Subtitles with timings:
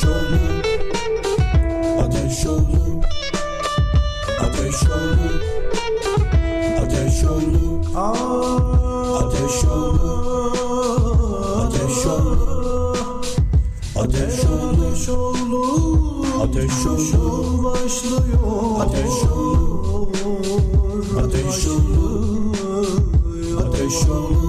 [0.00, 0.40] Ateşoğlu
[2.02, 3.00] Ateşoğlu
[4.40, 5.28] Ateşoğlu
[6.80, 7.66] Ateşoğlu
[9.18, 10.12] Ateşoğlu
[11.56, 12.94] Ateşoğlu
[13.96, 15.62] Ateşoğlu
[16.42, 20.08] Ateşoğlu başlıyor Ateşoğlu
[21.18, 22.52] Ateşoğlu
[23.60, 24.39] Ateşoğlu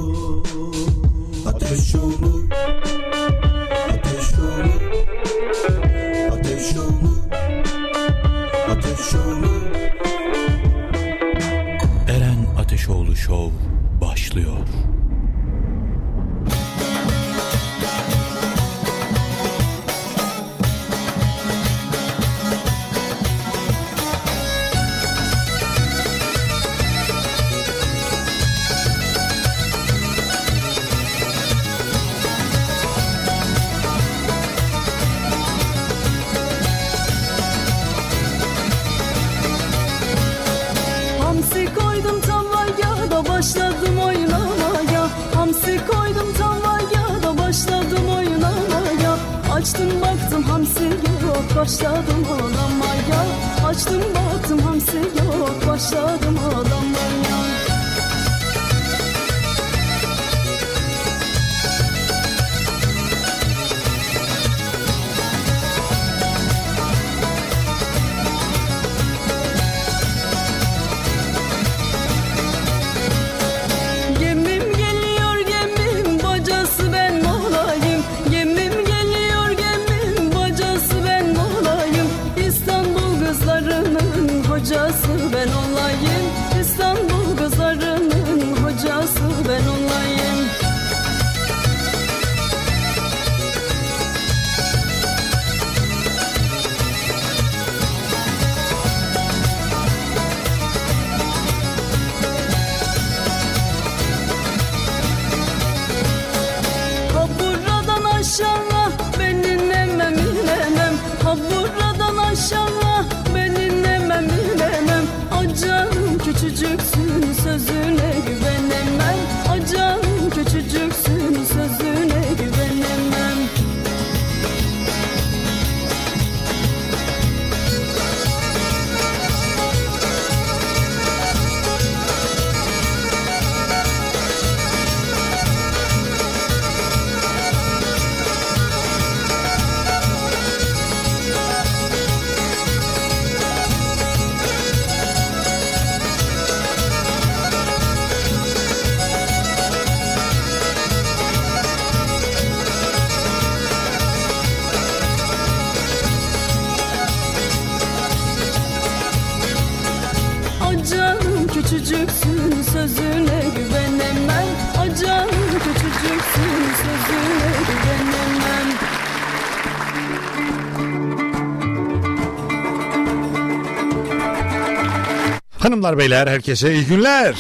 [175.62, 177.36] Hanımlar beyler herkese iyi günler.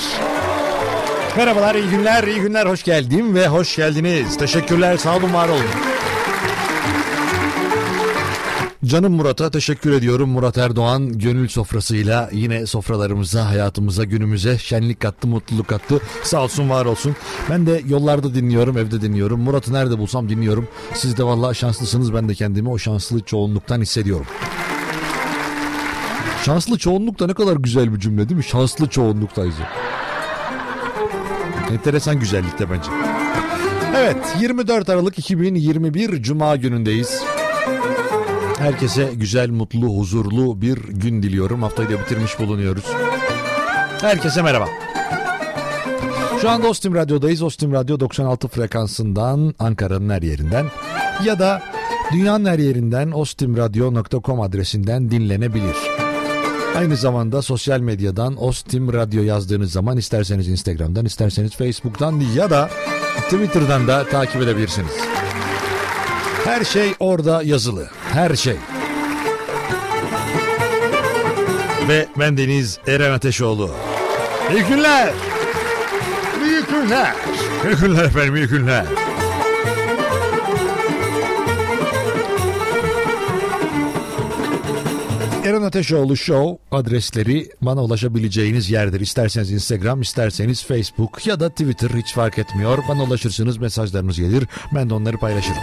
[1.37, 4.37] Merhabalar iyi günler iyi günler hoş geldim ve hoş geldiniz.
[4.37, 5.65] Teşekkürler sağ olun var olun.
[8.85, 10.29] Canım Murat'a teşekkür ediyorum.
[10.29, 16.01] Murat Erdoğan gönül sofrasıyla yine sofralarımıza, hayatımıza, günümüze şenlik kattı, mutluluk kattı.
[16.23, 17.15] Sağ olsun, var olsun.
[17.49, 19.39] Ben de yollarda dinliyorum, evde dinliyorum.
[19.39, 20.67] Murat'ı nerede bulsam dinliyorum.
[20.93, 22.13] Siz de vallahi şanslısınız.
[22.13, 24.25] Ben de kendimi o şanslı çoğunluktan hissediyorum.
[26.46, 28.44] Şanslı çoğunluk da ne kadar güzel bir cümle değil mi?
[28.44, 29.56] Şanslı çoğunluktayız.
[31.72, 32.91] Enteresan güzellikte bence.
[33.97, 37.22] Evet 24 Aralık 2021 Cuma günündeyiz.
[38.57, 41.62] Herkese güzel, mutlu, huzurlu bir gün diliyorum.
[41.63, 42.85] Haftayı da bitirmiş bulunuyoruz.
[44.01, 44.68] Herkese merhaba.
[46.41, 47.41] Şu anda Ostim Radyo'dayız.
[47.41, 50.66] Ostim Radyo 96 frekansından Ankara'nın her yerinden
[51.25, 51.62] ya da
[52.13, 56.00] dünyanın her yerinden ostimradyo.com adresinden dinlenebilir.
[56.75, 62.69] Aynı zamanda sosyal medyadan Ostim Radyo yazdığınız zaman isterseniz Instagram'dan isterseniz Facebook'tan ya da
[63.23, 64.91] Twitter'dan da takip edebilirsiniz.
[66.44, 67.89] Her şey orada yazılı.
[68.13, 68.56] Her şey.
[71.88, 73.71] Ve ben Deniz Eren Ateşoğlu.
[74.53, 75.13] İyi günler.
[76.45, 77.15] İyi günler.
[77.65, 78.85] İyi günler efendim iyi günler.
[85.51, 89.00] Eren Ateşoğlu Show adresleri bana ulaşabileceğiniz yerdir.
[89.00, 92.77] İsterseniz Instagram, isterseniz Facebook ya da Twitter hiç fark etmiyor.
[92.89, 94.48] Bana ulaşırsınız, mesajlarınız gelir.
[94.75, 95.57] Ben de onları paylaşırım.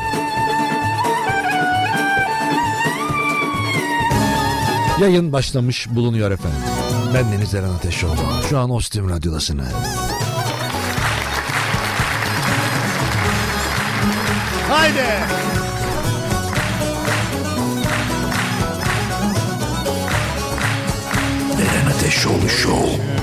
[5.01, 6.59] Yayın başlamış bulunuyor efendim.
[7.15, 8.17] Ben Deniz Eren Ateşoğlu.
[8.49, 9.69] Şu an Ostim Radyo'dasınız.
[14.69, 15.07] Haydi.
[21.99, 23.18] Eren Ateşoğlu Show.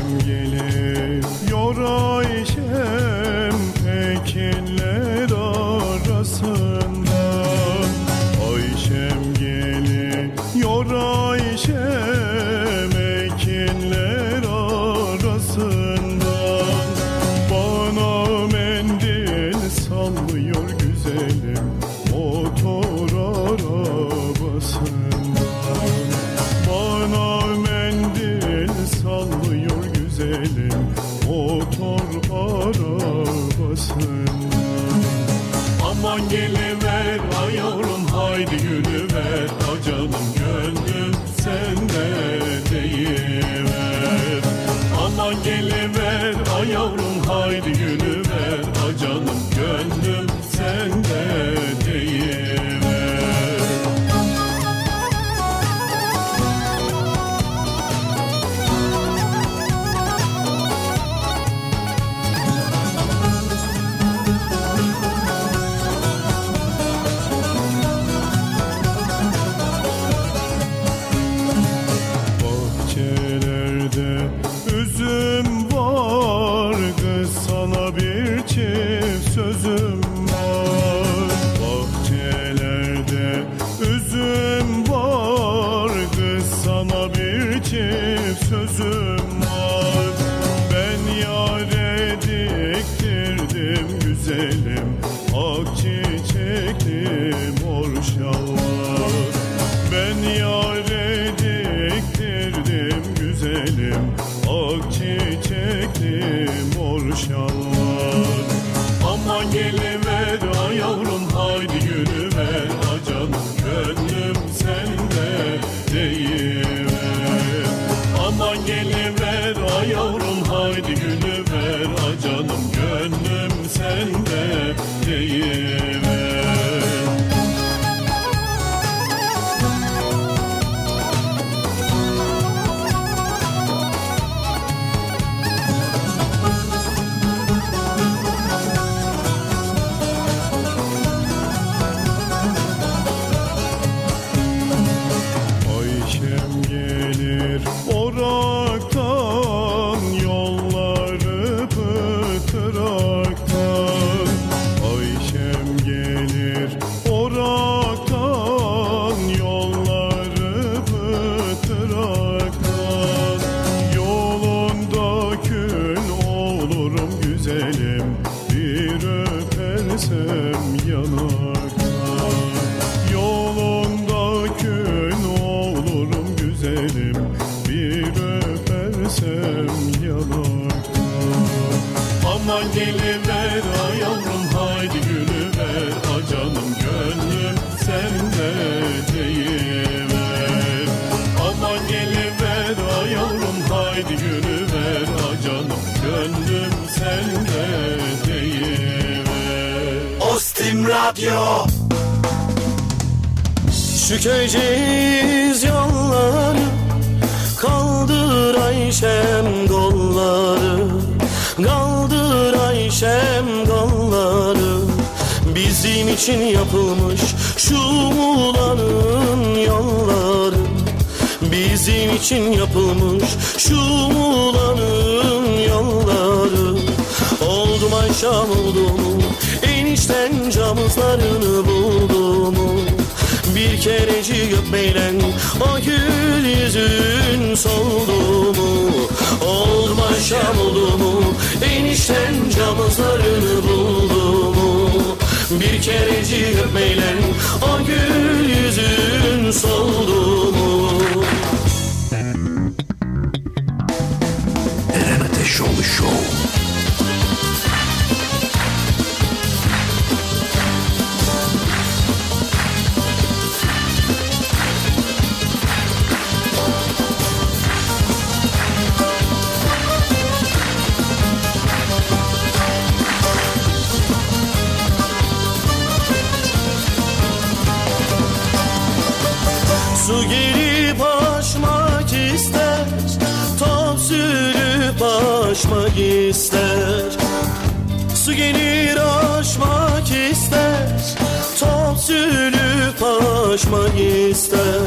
[293.55, 294.81] Aşmak ister.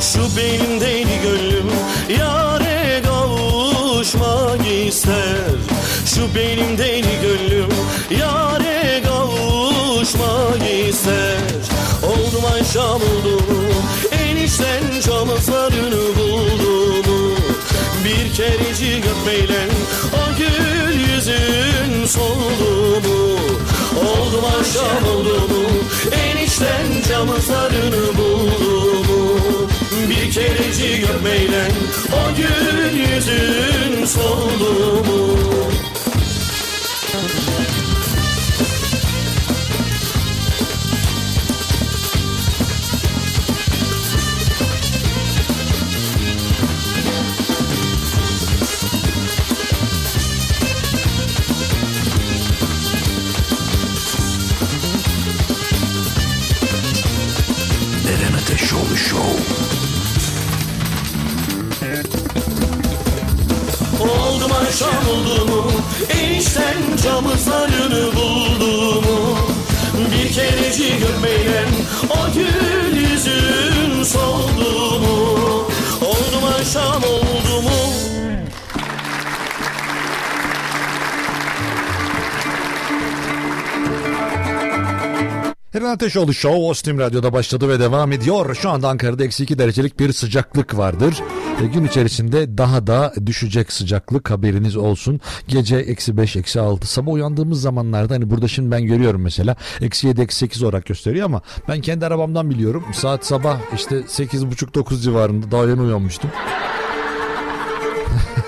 [0.00, 1.70] Şu benim deli gönlüm
[2.20, 5.48] Yare kavuşmak ister.
[6.14, 7.68] Şu benim deli gönlüm
[8.20, 11.38] Yare kavuşmak ister.
[12.02, 13.42] Oldum akşam oldu
[14.12, 17.34] Enişten camızlarını buldu mu
[18.04, 19.68] Bir kerecik öpmeyle
[20.14, 23.38] O gül yüzün soldu mu?
[24.00, 25.06] Oldu mu akşam
[26.56, 29.68] oldu mu Enişten camızlarını buldu mu
[30.08, 31.68] Bir kerecik öpmeyle
[32.12, 35.04] O gül yüzün soldu
[66.10, 69.38] Enişten camızlarını buldu mu
[70.12, 71.64] Bir kerecik öpmeyle
[72.10, 75.36] O gül yüzün soldu mu
[76.00, 77.70] Oldu mu akşam oldu mu
[85.74, 88.54] Eren Ateşoğlu Show Ostim Radyo'da başladı ve devam ediyor.
[88.54, 91.14] Şu anda Ankara'da eksi 2 derecelik bir sıcaklık vardır.
[91.62, 95.20] E, gün içerisinde daha da düşecek sıcaklık haberiniz olsun.
[95.48, 96.86] Gece eksi 5, eksi 6.
[96.86, 99.56] Sabah uyandığımız zamanlarda hani burada şimdi ben görüyorum mesela.
[99.80, 102.84] Eksi 7, eksi 8 olarak gösteriyor ama ben kendi arabamdan biliyorum.
[102.92, 106.30] Saat sabah işte 8.30-9 civarında daha yeni uyanmıştım.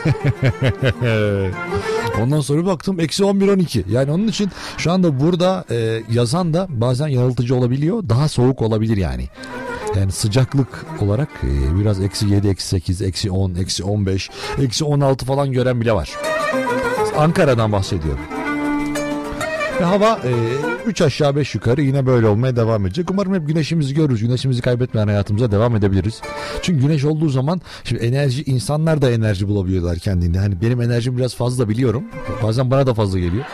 [2.22, 3.90] Ondan sonra baktım eksi 11-12.
[3.90, 8.08] Yani onun için şu anda burada e, yazan da bazen yanıltıcı olabiliyor.
[8.08, 9.28] Daha soğuk olabilir yani.
[9.96, 14.30] Yani sıcaklık olarak e, biraz eksi 7, eksi 8, eksi 10, eksi 15,
[14.62, 16.10] eksi 16 falan gören bile var.
[17.16, 18.20] Ankara'dan bahsediyorum.
[19.80, 20.20] Ve hava
[20.86, 23.10] 3 aşağı 5 yukarı yine böyle olmaya devam edecek.
[23.10, 24.20] Umarım hep güneşimizi görürüz.
[24.20, 26.20] Güneşimizi kaybetmeyen hayatımıza devam edebiliriz.
[26.62, 30.38] Çünkü güneş olduğu zaman şimdi enerji insanlar da enerji bulabiliyorlar kendinde.
[30.38, 32.04] Hani benim enerjim biraz fazla biliyorum.
[32.42, 33.44] Bazen bana da fazla geliyor.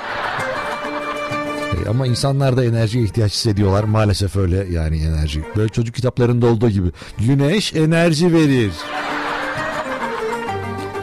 [1.89, 3.85] Ama insanlar da enerjiye ihtiyaç hissediyorlar.
[3.85, 5.45] Maalesef öyle yani enerji.
[5.57, 6.89] Böyle çocuk kitaplarında olduğu gibi.
[7.19, 8.73] Güneş enerji verir.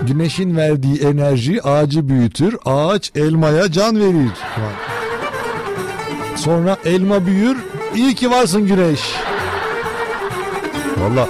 [0.02, 2.58] Güneşin verdiği enerji ağacı büyütür.
[2.66, 4.32] Ağaç elmaya can verir.
[6.36, 7.58] Sonra elma büyür.
[7.96, 9.00] İyi ki varsın güneş.
[10.98, 11.30] Valla.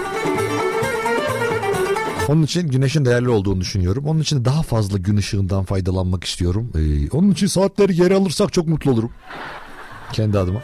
[2.32, 4.06] Onun için güneşin değerli olduğunu düşünüyorum.
[4.06, 6.72] Onun için daha fazla gün ışığından faydalanmak istiyorum.
[6.76, 9.12] Ee, onun için saatleri geri alırsak çok mutlu olurum.
[10.14, 10.62] Kendi adıma.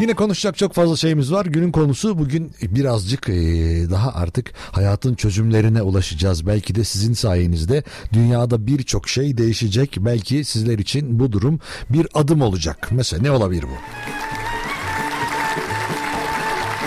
[0.00, 1.46] Yine konuşacak çok fazla şeyimiz var.
[1.46, 6.46] Günün konusu bugün birazcık eee, daha artık hayatın çözümlerine ulaşacağız.
[6.46, 7.82] Belki de sizin sayenizde
[8.12, 9.96] dünyada birçok şey değişecek.
[10.00, 12.88] Belki sizler için bu durum bir adım olacak.
[12.90, 13.76] Mesela ne olabilir bu?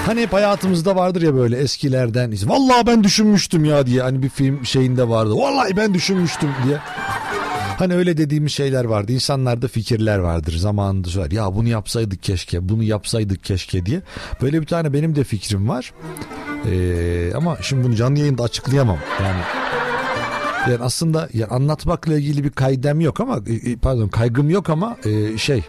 [0.06, 2.34] Hani hep hayatımızda vardır ya böyle eskilerden.
[2.46, 4.02] Vallahi ben düşünmüştüm ya diye.
[4.02, 5.36] Hani bir film şeyinde vardı.
[5.36, 6.78] Vallahi ben düşünmüştüm diye.
[7.78, 9.12] Hani öyle dediğimiz şeyler vardı.
[9.12, 10.58] İnsanlarda fikirler vardır.
[10.58, 11.32] Zamanında söyler.
[11.32, 14.02] Ya bunu yapsaydık keşke, bunu yapsaydık keşke diye.
[14.42, 15.94] Böyle bir tane benim de fikrim var.
[16.72, 18.98] Ee, ama şimdi bunu canlı yayında açıklayamam.
[19.24, 19.42] Yani
[20.72, 25.38] yani aslında yani anlatmakla ilgili bir kaydem yok ama e, pardon kaygım yok ama e,
[25.38, 25.64] şey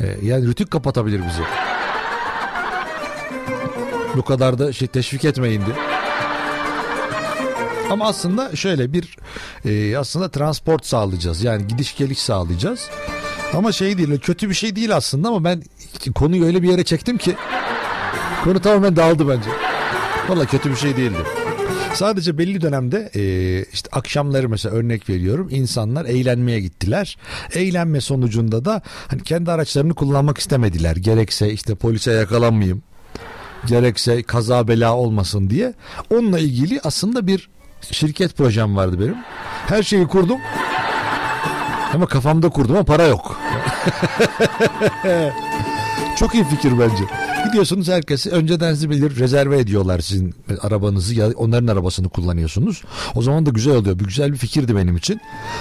[0.00, 1.69] e, yani rütük kapatabilir bizi.
[4.16, 5.76] Bu kadar da şey teşvik etmeyin diye.
[7.90, 9.16] Ama aslında şöyle bir
[9.64, 11.44] e, aslında transport sağlayacağız.
[11.44, 12.88] Yani gidiş geliş sağlayacağız.
[13.54, 15.62] Ama şey değil kötü bir şey değil aslında ama ben
[16.14, 17.36] konuyu öyle bir yere çektim ki
[18.44, 19.50] konu tamamen dağıldı bence.
[20.28, 21.18] Valla kötü bir şey değildi.
[21.94, 27.18] Sadece belli dönemde e, işte akşamları mesela örnek veriyorum insanlar eğlenmeye gittiler.
[27.54, 30.96] Eğlenme sonucunda da hani kendi araçlarını kullanmak istemediler.
[30.96, 32.82] Gerekse işte polise yakalanmayayım.
[33.66, 35.74] Gerekse kaza bela olmasın diye.
[36.10, 37.48] Onunla ilgili aslında bir
[37.90, 39.16] şirket projem vardı benim.
[39.66, 40.38] Her şeyi kurdum.
[41.94, 43.40] Ama kafamda kurdum ama para yok.
[46.18, 47.04] Çok iyi fikir bence.
[47.44, 52.82] Gidiyorsunuz herkesi önceden sizi bilir rezerve ediyorlar sizin arabanızı ya onların arabasını kullanıyorsunuz.
[53.14, 53.98] O zaman da güzel oluyor.
[53.98, 55.20] Bir güzel bir fikirdi benim için.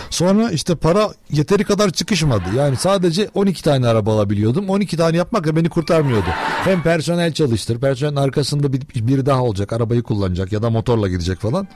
[0.09, 2.43] Sonra işte para yeteri kadar çıkışmadı.
[2.57, 4.69] Yani sadece 12 tane araba alabiliyordum.
[4.69, 6.29] 12 tane yapmak da beni kurtarmıyordu.
[6.63, 7.79] Hem personel çalıştır.
[7.79, 9.73] Personelin arkasında bir, biri daha olacak.
[9.73, 11.67] Arabayı kullanacak ya da motorla gidecek falan.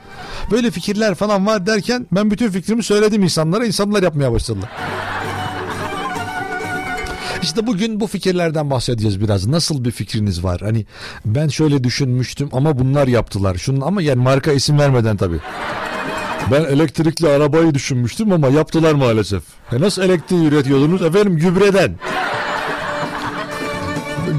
[0.50, 3.66] Böyle fikirler falan var derken ben bütün fikrimi söyledim insanlara.
[3.66, 4.70] İnsanlar yapmaya başladılar.
[7.44, 9.46] İşte bugün bu fikirlerden bahsedeceğiz biraz.
[9.46, 10.60] Nasıl bir fikriniz var?
[10.60, 10.86] Hani
[11.24, 13.54] ben şöyle düşünmüştüm ama bunlar yaptılar.
[13.54, 15.38] Şunun ama yani marka isim vermeden tabii.
[16.52, 19.42] Ben elektrikli arabayı düşünmüştüm ama yaptılar maalesef.
[19.72, 21.02] E nasıl elektriği üretiyordunuz?
[21.02, 21.94] Efendim gübreden.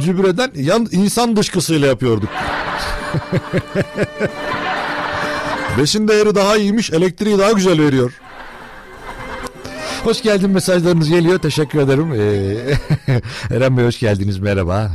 [0.05, 2.29] gübreden yan, insan dışkısıyla yapıyorduk.
[5.77, 8.12] Besin değeri daha iyiymiş, elektriği daha güzel veriyor.
[10.05, 11.39] Hoş geldin mesajlarınız geliyor.
[11.39, 12.13] Teşekkür ederim.
[12.13, 13.17] Ee,
[13.55, 14.39] Eren Bey hoş geldiniz.
[14.39, 14.91] Merhaba.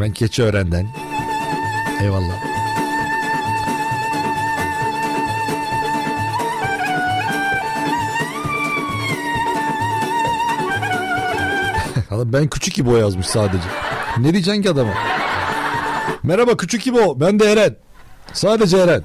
[0.00, 0.86] Ben Keçiören'den.
[2.02, 2.50] Eyvallah.
[12.24, 13.64] Ben küçük İbo yazmış sadece.
[14.18, 14.92] Ne diyeceksin ki adama?
[16.22, 17.20] Merhaba küçük İbo.
[17.20, 17.76] Ben de Eren.
[18.32, 19.02] Sadece Eren.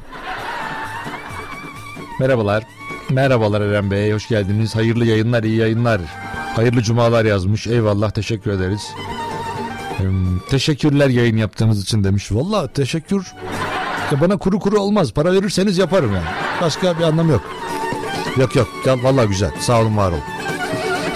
[2.19, 2.63] Merhabalar.
[3.09, 4.13] Merhabalar Eren Bey.
[4.13, 4.75] Hoş geldiniz.
[4.75, 6.01] Hayırlı yayınlar, iyi yayınlar.
[6.55, 7.67] Hayırlı cumalar yazmış.
[7.67, 8.81] Eyvallah teşekkür ederiz.
[9.97, 12.31] Hmm, teşekkürler yayın yaptığınız için demiş.
[12.31, 13.33] Valla teşekkür.
[14.11, 15.13] Ya bana kuru kuru olmaz.
[15.13, 16.25] Para verirseniz yaparım yani.
[16.61, 17.41] Başka bir anlam yok.
[18.37, 18.67] Yok yok.
[18.85, 19.51] Ya, valla güzel.
[19.59, 20.21] Sağ olun var olun.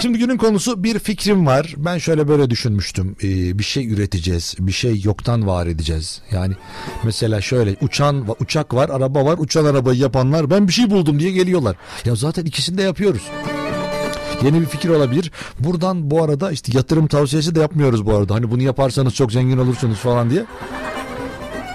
[0.02, 1.74] Şimdi günün konusu bir fikrim var.
[1.76, 3.16] Ben şöyle böyle düşünmüştüm.
[3.22, 4.54] Ee, bir şey üreteceğiz.
[4.58, 6.20] Bir şey yoktan var edeceğiz.
[6.30, 6.54] Yani
[7.02, 9.38] mesela şöyle uçan uçak var, araba var.
[9.38, 11.76] Uçan arabayı yapanlar ben bir şey buldum diye geliyorlar.
[12.04, 13.22] Ya zaten ikisini de yapıyoruz.
[14.44, 15.30] Yeni bir fikir olabilir.
[15.58, 18.34] Buradan bu arada işte yatırım tavsiyesi de yapmıyoruz bu arada.
[18.34, 20.44] Hani bunu yaparsanız çok zengin olursunuz falan diye.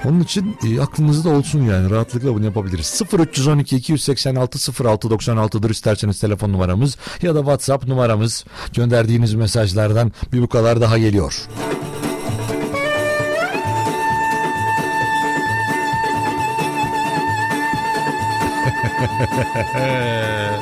[0.05, 3.01] Onun için e, aklınızda olsun yani rahatlıkla bunu yapabiliriz.
[3.19, 10.47] 0312 286 06 96'dır isterseniz telefon numaramız ya da WhatsApp numaramız gönderdiğiniz mesajlardan bir bu
[10.47, 11.47] kadar daha geliyor.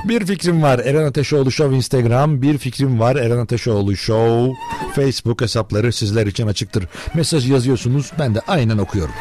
[0.04, 4.54] Bir fikrim var Eren Ateşoğlu Show Instagram, bir fikrim var Eren Ateşoğlu Show
[4.94, 6.88] Facebook hesapları sizler için açıktır.
[7.14, 9.14] Mesaj yazıyorsunuz ben de aynen okuyorum.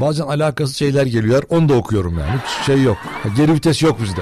[0.00, 2.96] Bazen alakasız şeyler geliyor onu da okuyorum yani hiç şey yok.
[3.36, 4.20] Geri vites yok bizde.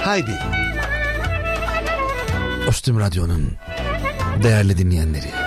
[0.00, 0.38] Haydi.
[2.68, 3.52] Ostim Radyo'nun
[4.42, 5.43] değerli dinleyenleri.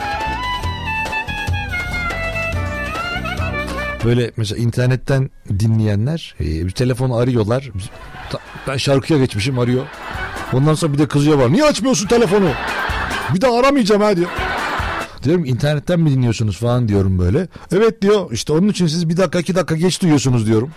[4.06, 5.30] Böyle mesela internetten
[5.60, 7.72] dinleyenler e, bir telefonu arıyorlar.
[8.68, 9.86] Ben şarkıya geçmişim arıyor.
[10.54, 11.50] Ondan sonra bir de kızıyor bana.
[11.50, 12.50] Niye açmıyorsun telefonu?
[13.34, 14.30] Bir de aramayacağım ha diyor.
[15.24, 17.48] Diyorum internetten mi dinliyorsunuz falan diyorum böyle.
[17.72, 20.72] Evet diyor işte onun için siz bir dakika iki dakika geç duyuyorsunuz diyorum.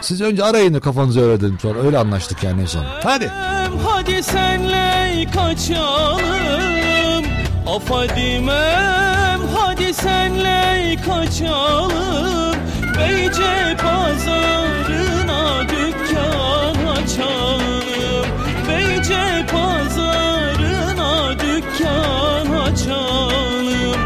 [0.00, 2.84] Siz önce arayın da kafanızı öyle dedim sonra öyle anlaştık yani en son.
[3.02, 3.28] Hadi.
[3.86, 6.20] Hadi senle kaçalım
[7.66, 12.56] Afadimem hadi senle kaçalım.
[12.98, 18.26] Beyce pazarına dükkan açalım.
[18.68, 23.96] Beyce pazarına dükkan açalım.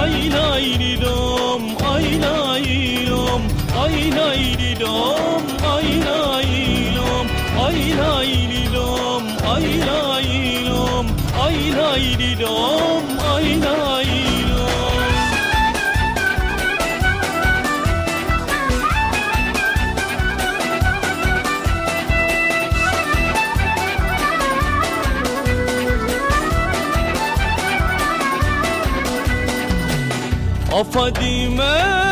[0.00, 3.42] Ay lay lilom, ay lay lilom
[3.82, 5.42] Ay lay lilom,
[5.74, 7.26] ay lay lilom
[7.66, 9.22] Ay lay lilom,
[9.54, 11.06] ay lay lilom
[11.44, 12.99] Ay lay lilom,
[30.80, 32.09] عفدي ما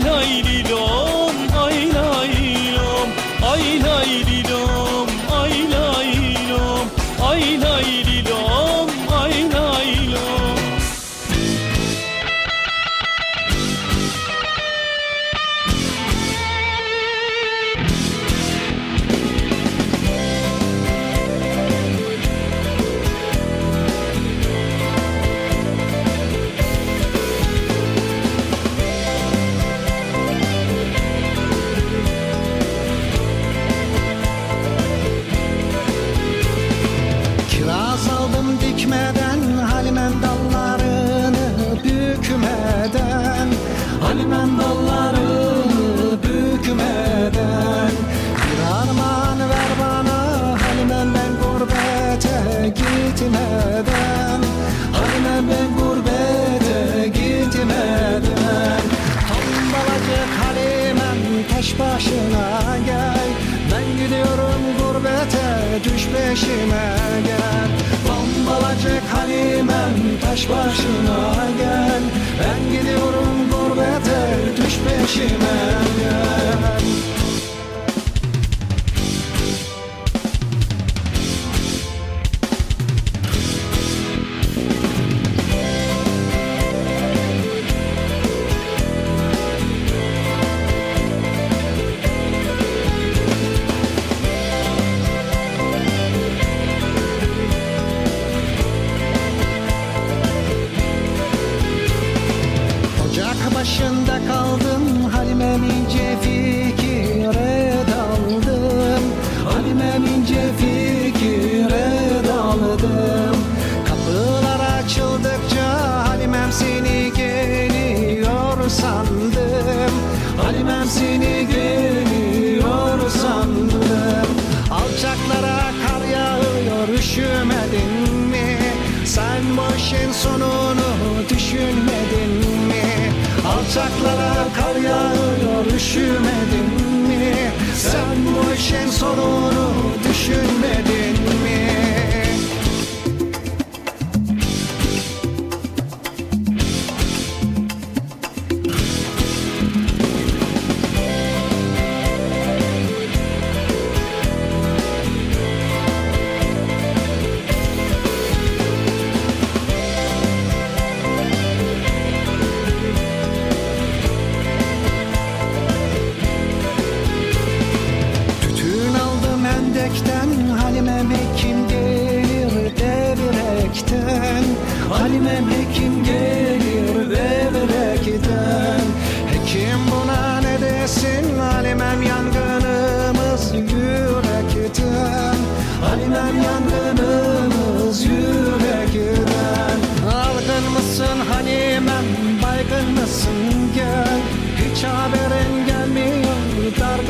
[0.00, 0.63] 来，你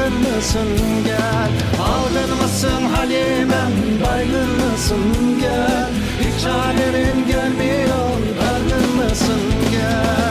[0.05, 0.69] dargın mısın
[1.05, 1.51] gel.
[1.83, 3.73] Algın mısın Halimem
[4.05, 5.89] baygın mısın gel.
[6.21, 9.41] Hiç haberin gelmiyor dargın mısın
[9.71, 10.25] gel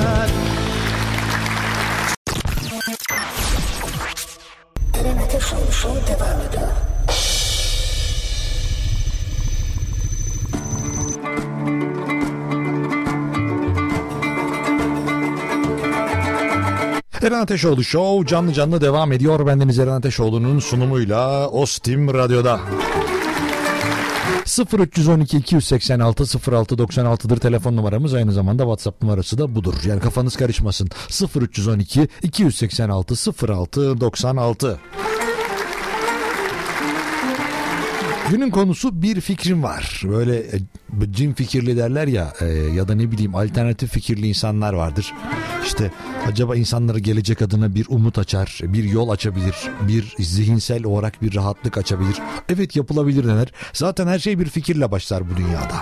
[17.24, 19.46] Eren Ateşoğlu Show canlı canlı devam ediyor.
[19.48, 22.60] Bendeniz Eren Ateşoğlu'nun sunumuyla Ostim Radyo'da.
[24.80, 29.74] 0312 286 0696'dır telefon numaramız aynı zamanda WhatsApp numarası da budur.
[29.88, 30.90] Yani kafanız karışmasın.
[31.36, 33.16] 0312 286
[33.48, 34.80] 0696.
[38.30, 40.02] Günün konusu bir fikrim var.
[40.04, 40.60] Böyle e,
[41.12, 45.14] cin fikirli derler ya e, ya da ne bileyim alternatif fikirli insanlar vardır.
[45.66, 45.92] İşte
[46.28, 51.78] acaba insanlara gelecek adına bir umut açar, bir yol açabilir, bir zihinsel olarak bir rahatlık
[51.78, 52.18] açabilir.
[52.50, 53.54] Evet yapılabilir denir.
[53.74, 55.76] Zaten her şey bir fikirle başlar bu dünyada.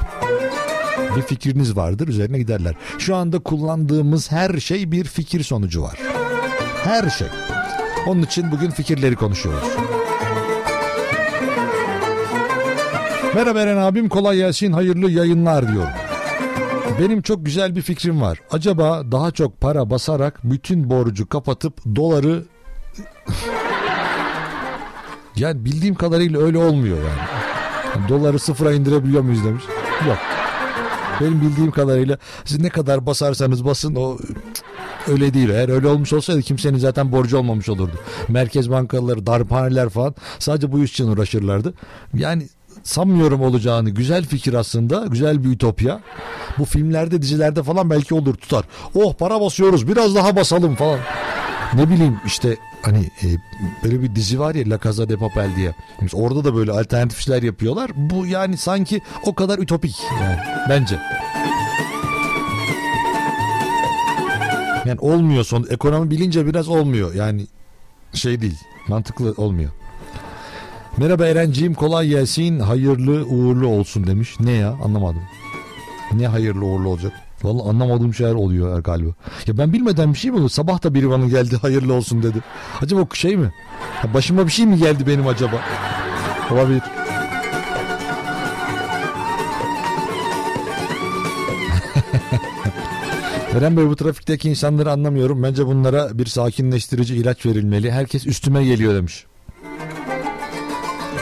[1.16, 2.76] Bir fikriniz vardır üzerine giderler.
[2.98, 6.00] Şu anda kullandığımız her şey bir fikir sonucu var.
[6.84, 7.28] Her şey.
[8.08, 9.68] Onun için bugün fikirleri konuşuyoruz.
[13.36, 15.90] Merhaba Eren abim kolay gelsin hayırlı yayınlar diyorum.
[17.00, 18.40] Benim çok güzel bir fikrim var.
[18.52, 22.44] Acaba daha çok para basarak bütün borcu kapatıp doları...
[25.36, 28.10] yani bildiğim kadarıyla öyle olmuyor yani.
[28.10, 29.64] Doları sıfıra indirebiliyor muyuz demiş.
[30.08, 30.18] Yok.
[31.22, 34.18] Benim bildiğim kadarıyla siz ne kadar basarsanız basın o
[35.08, 35.50] öyle değil.
[35.50, 38.00] Eğer öyle olmuş olsaydı kimsenin zaten borcu olmamış olurdu.
[38.28, 41.74] Merkez bankaları, darphaneler falan sadece bu iş için uğraşırlardı.
[42.14, 42.48] Yani
[42.84, 43.90] sanmıyorum olacağını.
[43.90, 45.06] Güzel fikir aslında.
[45.08, 46.00] Güzel bir ütopya.
[46.60, 48.66] Bu filmlerde, dizilerde falan belki olur tutar.
[48.96, 51.00] Oh para basıyoruz biraz daha basalım falan.
[51.74, 53.28] Ne bileyim işte hani e,
[53.84, 55.76] böyle bir dizi var ya La Casa de Papel diye.
[56.02, 57.92] Mesela orada da böyle alternatif işler yapıyorlar.
[57.96, 60.38] Bu yani sanki o kadar ütopik yani
[60.70, 61.00] bence.
[64.86, 67.14] Yani olmuyor son ekonomi bilince biraz olmuyor.
[67.14, 67.48] Yani
[68.14, 68.58] şey değil.
[68.88, 69.72] Mantıklı olmuyor.
[70.98, 74.40] Merhaba Erenciğim kolay gelsin hayırlı uğurlu olsun demiş.
[74.40, 75.22] Ne ya anlamadım.
[76.14, 77.14] Ne hayırlı uğurlu olacak?
[77.44, 79.10] Vallahi anlamadığım şeyler oluyor galiba.
[79.48, 80.50] Ya ben bilmeden bir şey mi olur?
[80.50, 82.38] Sabah da biri bana geldi hayırlı olsun dedi.
[82.82, 83.54] Acaba şey mi?
[84.04, 85.62] Ya başıma bir şey mi geldi benim acaba?
[86.52, 86.82] Olabilir.
[93.58, 95.44] Eren Bey bu trafikteki insanları anlamıyorum.
[95.44, 97.92] Bence bunlara bir sakinleştirici ilaç verilmeli.
[97.92, 99.26] Herkes üstüme geliyor demiş.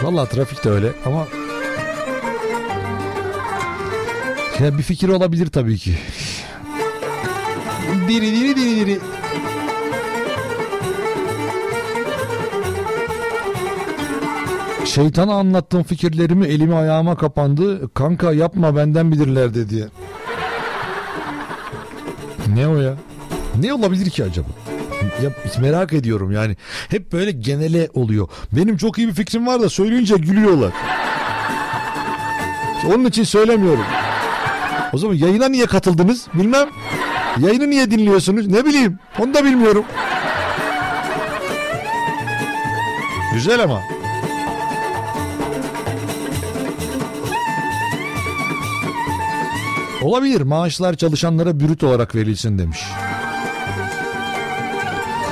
[0.03, 1.27] Vallahi trafik de öyle ama
[4.59, 5.95] ya bir fikir olabilir tabii ki.
[8.07, 8.99] Diri diri diri diri.
[14.85, 17.93] Şeytana anlattığım fikirlerimi elimi ayağıma kapandı.
[17.93, 19.87] Kanka yapma benden bilirler dedi.
[22.55, 22.93] Ne o ya?
[23.61, 24.47] Ne olabilir ki acaba?
[25.23, 25.29] Ya
[25.61, 26.57] merak ediyorum yani.
[26.89, 28.27] Hep böyle genele oluyor.
[28.51, 30.71] Benim çok iyi bir fikrim var da söyleyince gülüyorlar.
[32.87, 33.85] Onun için söylemiyorum.
[34.93, 36.27] O zaman yayına niye katıldınız?
[36.33, 36.69] Bilmem.
[37.37, 38.47] Yayını niye dinliyorsunuz?
[38.47, 38.99] Ne bileyim.
[39.19, 39.85] Onu da bilmiyorum.
[43.33, 43.81] Güzel ama.
[50.01, 52.79] Olabilir maaşlar çalışanlara bürüt olarak verilsin demiş.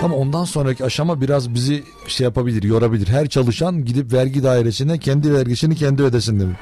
[0.03, 3.07] Ama ondan sonraki aşama biraz bizi şey yapabilir, yorabilir.
[3.07, 6.57] Her çalışan gidip vergi dairesine kendi vergisini kendi ödesin demiş.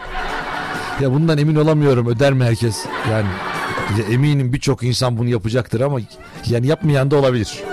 [1.02, 2.86] Ya bundan emin olamıyorum öder mi herkes?
[3.12, 3.28] Yani
[4.00, 6.00] ya eminim birçok insan bunu yapacaktır ama
[6.50, 7.64] yani yapmayan da olabilir.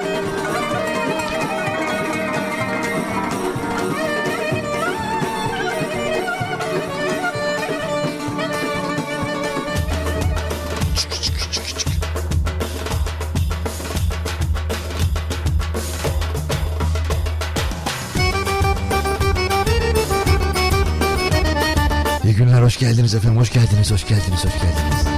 [22.83, 25.12] Geldiniz efendim, hoş geldiniz, hoş geldiniz, hoş geldiniz.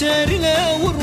[0.00, 0.99] içeriyle vur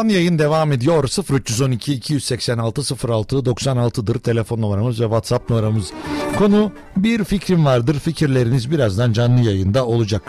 [0.00, 1.04] Canlı yayın devam ediyor.
[1.30, 5.92] 0312 286 06 96'dır telefon numaramız ve WhatsApp numaramız.
[6.38, 7.98] Konu bir fikrim vardır.
[7.98, 10.22] Fikirleriniz birazdan canlı yayında olacak.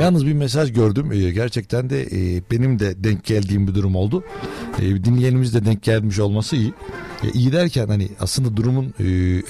[0.00, 1.12] Yalnız bir mesaj gördüm.
[1.12, 4.24] Ee, gerçekten de e, benim de denk geldiğim bir durum oldu.
[4.78, 6.74] E, dinleyenimiz de denk gelmiş olması iyi.
[7.24, 9.04] E, iyi derken hani aslında durumun e,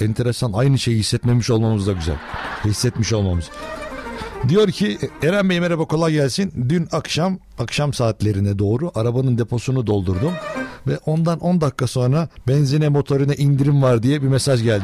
[0.05, 2.17] enteresan aynı şeyi hissetmemiş olmamız da güzel.
[2.65, 3.49] Hissetmiş olmamız.
[4.49, 6.53] Diyor ki Eren Bey merhaba kolay gelsin.
[6.69, 10.33] Dün akşam akşam saatlerine doğru arabanın deposunu doldurdum.
[10.87, 14.83] Ve ondan 10 dakika sonra benzine motorine indirim var diye bir mesaj geldi.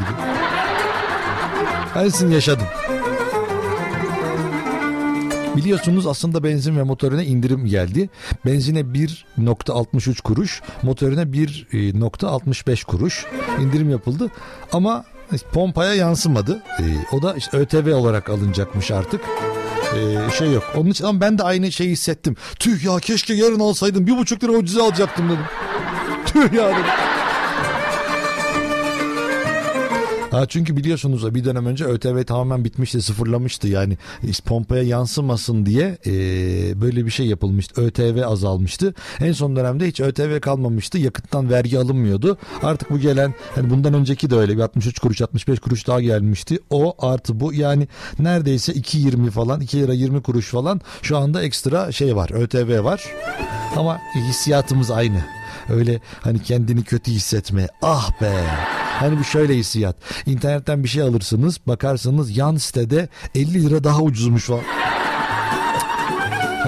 [1.95, 2.67] Aynısını yaşadım.
[5.55, 8.09] Biliyorsunuz aslında benzin ve motorine indirim geldi.
[8.45, 13.25] Benzine 1.63 kuruş, motorine 1.65 kuruş
[13.61, 14.31] indirim yapıldı.
[14.71, 15.05] Ama
[15.53, 16.61] pompaya yansımadı.
[16.79, 19.21] Ee, o da işte ÖTV olarak alınacakmış artık.
[19.95, 20.63] Ee, şey yok.
[20.75, 22.35] Onun için ama ben de aynı şeyi hissettim.
[22.59, 24.07] Tüh ya keşke yarın alsaydım.
[24.07, 25.45] Bir buçuk lira ucuza alacaktım dedim.
[26.25, 27.10] Tüh ya dedim.
[30.31, 33.67] Ha çünkü biliyorsunuz bir dönem önce ÖTV tamamen bitmişti, sıfırlamıştı.
[33.67, 33.97] Yani
[34.45, 36.11] pompaya yansımasın diye e,
[36.81, 37.81] böyle bir şey yapılmıştı.
[37.81, 38.93] ÖTV azalmıştı.
[39.19, 40.97] En son dönemde hiç ÖTV kalmamıştı.
[40.97, 42.37] Yakıttan vergi alınmıyordu.
[42.63, 46.59] Artık bu gelen hani bundan önceki de öyle bir 63 kuruş 65 kuruş daha gelmişti.
[46.69, 47.87] O artı bu yani
[48.19, 53.03] neredeyse 2.20 falan 2 lira 20 kuruş falan şu anda ekstra şey var ÖTV var.
[53.75, 55.40] Ama hissiyatımız aynı.
[55.69, 57.67] Öyle hani kendini kötü hissetme.
[57.81, 58.43] Ah be.
[58.99, 59.95] Hani bir şöyle hissiyat.
[60.25, 64.63] İnternetten bir şey alırsınız bakarsınız yan sitede 50 lira daha ucuzmuş falan.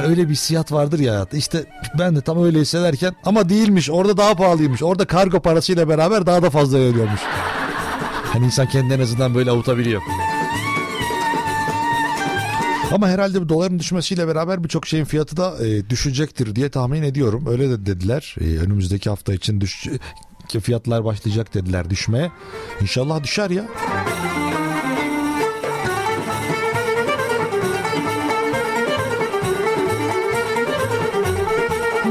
[0.08, 1.38] Öyle bir hissiyat vardır ya hayatta.
[1.38, 1.66] İşte
[2.00, 4.84] ben de tam öyle hissederken ama değilmiş orada daha pahalıymış.
[4.84, 7.22] Orada kargo parasıyla beraber daha da fazla veriyormuş.
[8.34, 10.02] Hani insan kendini en azından böyle avutabiliyor.
[12.94, 17.46] Ama herhalde bu doların düşmesiyle beraber birçok şeyin fiyatı da e, düşecektir diye tahmin ediyorum.
[17.48, 18.36] Öyle de dediler.
[18.42, 19.88] E, önümüzdeki hafta için düş
[20.62, 22.32] fiyatlar başlayacak dediler düşmeye.
[22.82, 23.66] İnşallah düşer ya.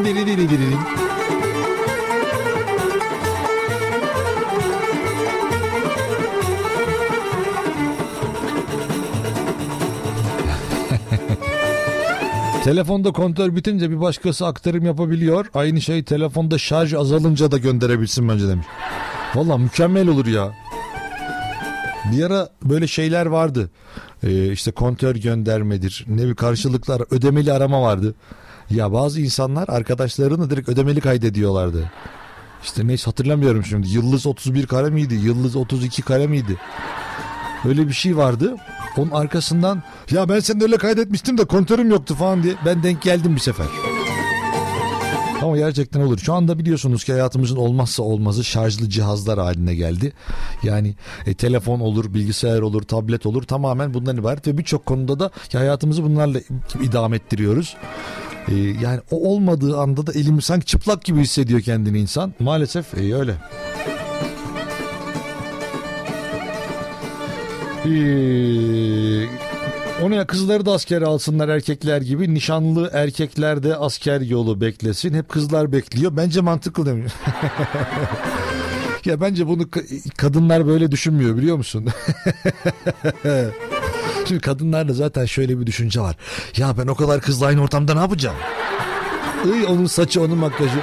[0.05, 1.02] Diri diri diri diri.
[12.65, 15.47] Telefonda kontör bitince bir başkası aktarım yapabiliyor.
[15.55, 18.67] Aynı şey telefonda şarj azalınca da gönderebilsin bence demiş.
[19.35, 20.53] Valla mükemmel olur ya.
[22.13, 23.71] Bir ara böyle şeyler vardı.
[24.23, 26.05] Ee, işte kontör göndermedir.
[26.09, 28.15] Ne bir karşılıklar ödemeli arama vardı.
[28.71, 31.91] Ya bazı insanlar arkadaşlarını direkt ödemeli kaydediyorlardı.
[32.63, 33.89] İşte neyse hatırlamıyorum şimdi.
[33.89, 35.15] Yıldız 31 kare miydi?
[35.15, 36.57] Yıldız 32 kare miydi?
[37.65, 38.57] Öyle bir şey vardı.
[38.97, 43.35] Onun arkasından ya ben seni öyle kaydetmiştim de kontörüm yoktu falan diye ben denk geldim
[43.35, 43.67] bir sefer.
[45.43, 46.19] Ama gerçekten olur.
[46.19, 50.13] Şu anda biliyorsunuz ki hayatımızın olmazsa olmazı şarjlı cihazlar haline geldi.
[50.63, 50.95] Yani
[51.27, 55.61] e, telefon olur, bilgisayar olur, tablet olur tamamen bundan ibaret ve birçok konuda da ya
[55.61, 56.41] hayatımızı bunlarla
[56.83, 57.77] idame ettiriyoruz.
[58.49, 62.35] E, yani o olmadığı anda da elimi sanki çıplak gibi hissediyor kendini insan.
[62.39, 63.35] Maalesef e, öyle.
[67.85, 69.27] Ee,
[70.03, 72.35] onu ya kızları da askere alsınlar erkekler gibi.
[72.35, 75.15] Nişanlı erkekler de asker yolu beklesin.
[75.15, 76.17] Hep kızlar bekliyor.
[76.17, 77.13] Bence mantıklı demiş.
[79.05, 81.89] ya bence bunu ka- kadınlar böyle düşünmüyor biliyor musun?
[84.29, 86.17] Şimdi kadınlarda zaten şöyle bir düşünce var.
[86.57, 88.37] Ya ben o kadar kızla aynı ortamda ne yapacağım?
[89.45, 90.79] Iy, onun saçı onun makyajı.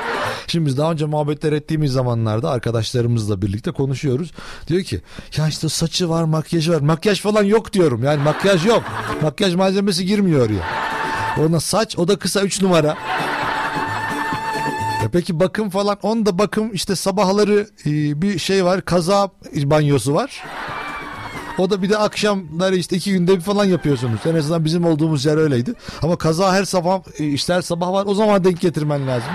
[0.48, 4.32] Şimdi biz daha önce muhabbetler ettiğimiz zamanlarda arkadaşlarımızla birlikte konuşuyoruz.
[4.68, 5.02] Diyor ki
[5.38, 6.82] ya işte saçı var makyajı var.
[6.82, 8.04] Makyaj falan yok diyorum.
[8.04, 8.84] Yani makyaj yok.
[9.22, 10.64] Makyaj malzemesi girmiyor ya.
[11.46, 12.98] Ona saç o da kısa 3 numara.
[15.04, 20.44] Ya peki bakım falan onda bakım işte sabahları e, bir şey var kaza banyosu var.
[21.60, 24.20] O da bir de akşamları işte iki günde bir falan yapıyorsunuz.
[24.26, 25.74] En azından bizim olduğumuz yer öyleydi.
[26.02, 29.30] Ama kaza her sabah e, işte her sabah var o zaman denk getirmen lazım.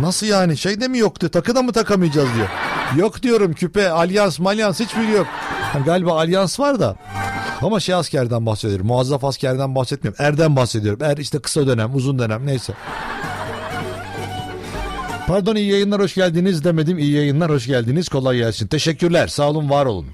[0.00, 2.48] Nasıl yani şey de mi yoktu takı da mı takamayacağız diyor.
[2.96, 5.26] Yok diyorum küpe alyans malyans hiçbiri yok.
[5.86, 6.96] Galiba alyans var da.
[7.62, 8.86] Ama şey askerden bahsediyorum.
[8.86, 10.24] Muazzaf askerden bahsetmiyorum.
[10.24, 11.02] Erden bahsediyorum.
[11.02, 12.72] Er işte kısa dönem uzun dönem neyse.
[15.26, 16.98] Pardon iyi yayınlar hoş geldiniz demedim.
[16.98, 18.08] İyi yayınlar hoş geldiniz.
[18.08, 18.66] Kolay gelsin.
[18.66, 19.28] Teşekkürler.
[19.28, 20.06] Sağ olun var olun.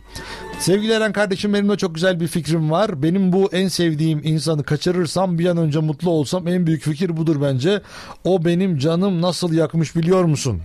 [0.60, 3.02] Sevgili Eren kardeşim benim de çok güzel bir fikrim var.
[3.02, 7.36] Benim bu en sevdiğim insanı kaçırırsam bir an önce mutlu olsam en büyük fikir budur
[7.42, 7.82] bence.
[8.24, 10.62] O benim canım nasıl yakmış biliyor musun?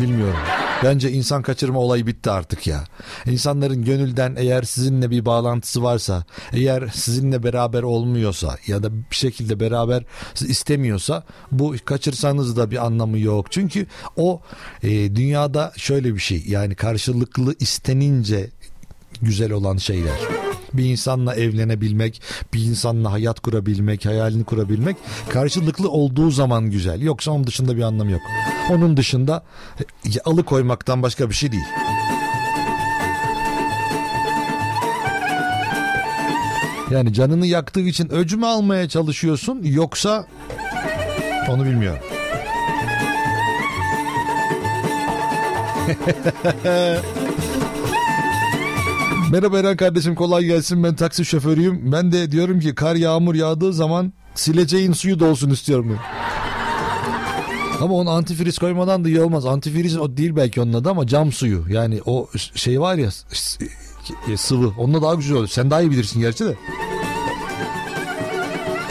[0.00, 0.36] Bilmiyorum.
[0.82, 2.84] Bence insan kaçırma olayı bitti artık ya.
[3.26, 9.60] İnsanların gönülden eğer sizinle bir bağlantısı varsa, eğer sizinle beraber olmuyorsa ya da bir şekilde
[9.60, 10.04] beraber
[10.40, 13.52] istemiyorsa bu kaçırsanız da bir anlamı yok.
[13.52, 14.40] Çünkü o
[14.82, 18.50] e, dünyada şöyle bir şey yani karşılıklı istenince
[19.22, 20.18] güzel olan şeyler.
[20.74, 22.22] Bir insanla evlenebilmek,
[22.54, 24.96] bir insanla hayat kurabilmek, hayalini kurabilmek
[25.28, 27.02] karşılıklı olduğu zaman güzel.
[27.02, 28.20] Yoksa onun dışında bir anlamı yok.
[28.70, 29.44] Onun dışında
[29.80, 31.64] e, alıkoymaktan başka bir şey değil.
[36.90, 40.26] Yani canını yaktığı için öcü mü almaya çalışıyorsun yoksa
[41.48, 42.00] onu bilmiyorum.
[49.32, 51.92] Merhaba Eren kardeşim kolay gelsin ben taksi şoförüyüm.
[51.92, 55.88] Ben de diyorum ki kar yağmur yağdığı zaman sileceğin suyu dolsun istiyorum.
[55.88, 55.98] diyor.
[57.80, 59.46] Ama onu antifriz koymadan da iyi olmaz.
[59.46, 61.64] Antifriz o değil belki onun adı ama cam suyu.
[61.68, 63.66] Yani o şey var ya s-
[64.36, 64.72] sıvı.
[64.78, 65.48] Onunla daha güzel olur.
[65.48, 66.56] Sen daha iyi bilirsin gerçi de.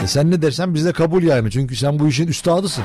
[0.02, 1.50] E sen ne dersen bizde kabul yani.
[1.50, 2.84] Çünkü sen bu işin üstadısın.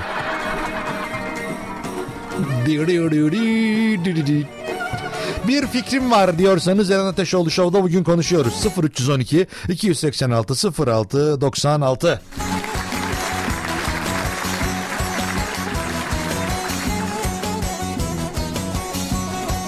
[5.48, 8.54] Bir fikrim var diyorsanız Eren Ateşoğlu Show'da bugün konuşuyoruz.
[8.84, 12.22] 0312 286 06 96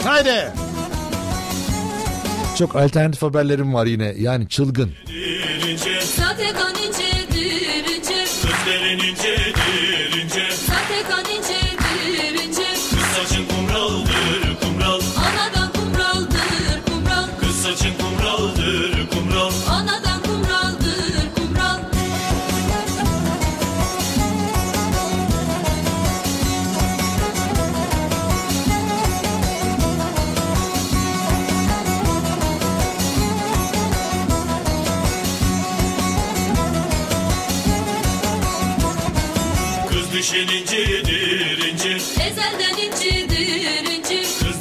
[0.03, 0.51] Haydi.
[2.57, 4.13] Çok alternatif haberlerim var yine.
[4.17, 4.91] Yani çılgın.
[5.69, 5.99] İnce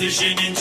[0.09, 0.55] Kişinin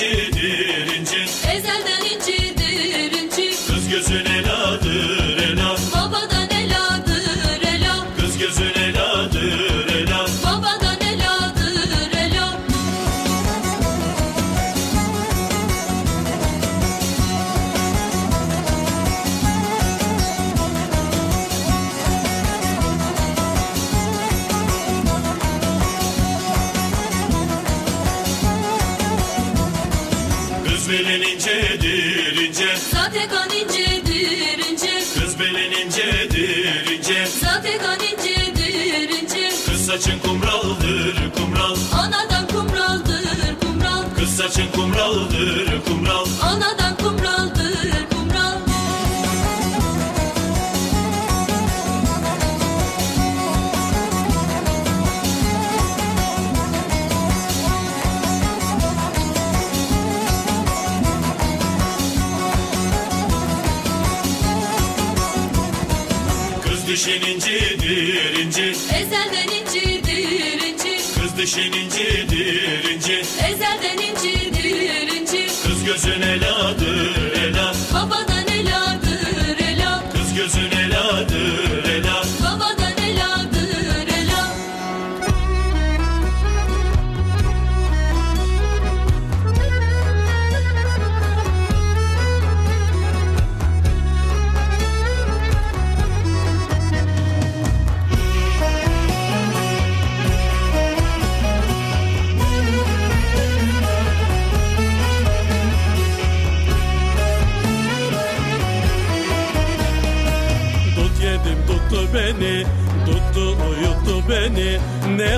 [44.47, 46.25] saçın kumraldır kumral.
[46.41, 48.57] Anadan kumraldır kumral.
[66.63, 72.66] Kız dişin incidir inci Ezelden incidir inci Kız dişin incidir
[75.97, 76.56] inci Kız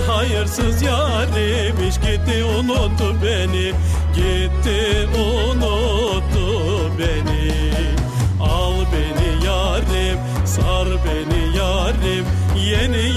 [0.10, 3.74] hayırsız yarim iş gitti unuttu beni
[4.16, 6.50] Gitti unuttu
[7.00, 7.52] beni.
[8.42, 13.09] Al beni yarim Sar beni yarim yeni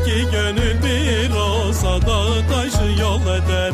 [0.00, 3.72] İki gönül bir olsa Dağı taşı yol eder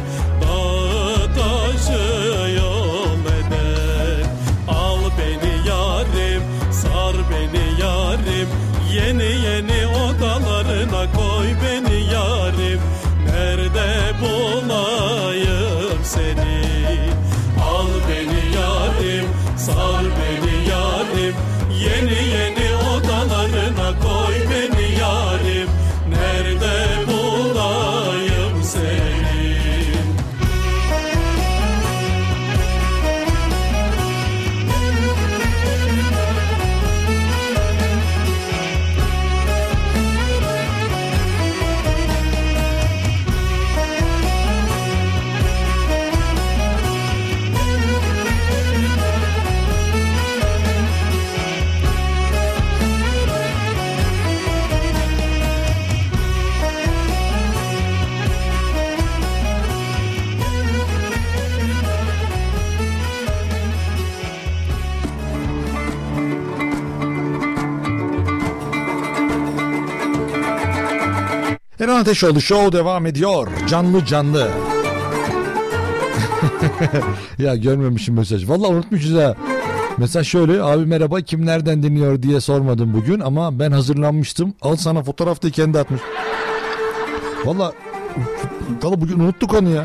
[71.96, 73.48] Eren Ateşoğlu Show devam ediyor.
[73.68, 74.48] Canlı canlı.
[77.38, 78.48] ya görmemişim mesaj.
[78.48, 79.34] Vallahi unutmuşuz ha.
[79.98, 84.54] Mesaj şöyle abi merhaba kim nereden dinliyor diye sormadım bugün ama ben hazırlanmıştım.
[84.62, 86.00] Al sana fotoğraf da kendi atmış.
[87.44, 87.72] Valla
[88.82, 89.84] valla bugün unuttuk onu ya.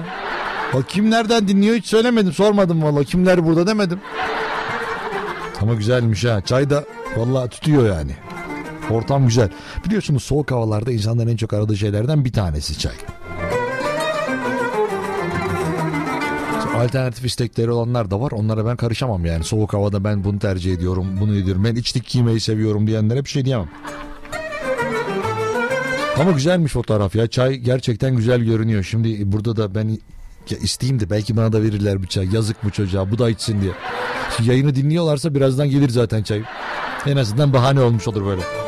[0.74, 4.00] Bak kim nereden dinliyor hiç söylemedim sormadım valla kimler burada demedim.
[5.62, 6.84] Ama güzelmiş ha çay da
[7.18, 8.12] valla tutuyor yani.
[8.90, 9.50] Ortam güzel.
[9.86, 12.94] Biliyorsunuz soğuk havalarda insanların en çok aradığı şeylerden bir tanesi çay.
[16.76, 18.32] Alternatif istekleri olanlar da var.
[18.32, 19.44] Onlara ben karışamam yani.
[19.44, 21.64] Soğuk havada ben bunu tercih ediyorum, bunu ediyorum.
[21.64, 23.70] Ben içlik giymeyi seviyorum diyenlere bir şey diyemem.
[26.20, 27.28] Ama güzelmiş fotoğraf ya.
[27.28, 28.84] Çay gerçekten güzel görünüyor.
[28.84, 29.90] Şimdi burada da ben
[30.50, 32.34] ya isteyeyim de belki bana da verirler bir çay.
[32.34, 33.72] Yazık bu çocuğa bu da içsin diye.
[34.38, 36.44] Şimdi yayını dinliyorlarsa birazdan gelir zaten çay.
[37.06, 38.61] En azından bahane olmuş olur böyle.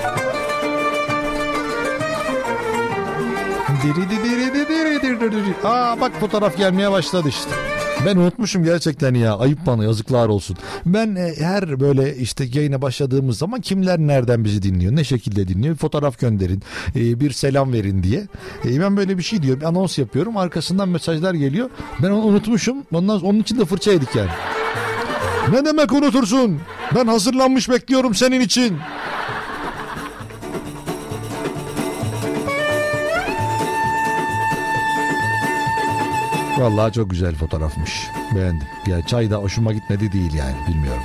[3.83, 5.53] Diri.
[5.63, 7.49] Aa bak fotoğraf gelmeye başladı işte.
[8.05, 9.37] Ben unutmuşum gerçekten ya.
[9.37, 10.57] Ayıp bana yazıklar olsun.
[10.85, 15.73] Ben e, her böyle işte yayına başladığımız zaman kimler nereden bizi dinliyor, ne şekilde dinliyor,
[15.73, 16.63] bir fotoğraf gönderin,
[16.95, 18.27] e, bir selam verin diye.
[18.65, 20.37] E, ben böyle bir şey diyorum, bir anons yapıyorum.
[20.37, 21.69] Arkasından mesajlar geliyor.
[22.03, 22.77] Ben onu unutmuşum.
[22.93, 24.29] Ondan onun için de fırça yedik yani.
[25.51, 26.59] Ne demek unutursun?
[26.95, 28.77] Ben hazırlanmış bekliyorum senin için.
[36.57, 38.07] Vallahi çok güzel fotoğrafmış.
[38.35, 38.67] Beğendim.
[38.87, 41.03] Ya çay da hoşuma gitmedi değil yani bilmiyorum.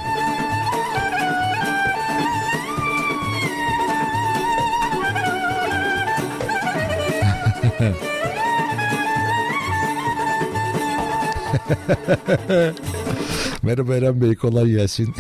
[13.63, 15.15] Merhaba Eren Bey kolay gelsin.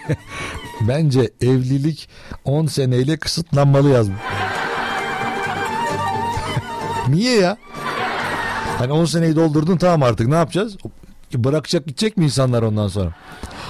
[0.80, 2.08] Bence evlilik
[2.44, 4.18] 10 seneyle kısıtlanmalı yazmış.
[7.08, 7.56] Niye ya?
[8.80, 10.76] Hani 10 seneyi doldurdun tamam artık ne yapacağız?
[11.34, 13.14] Bırakacak gidecek mi insanlar ondan sonra?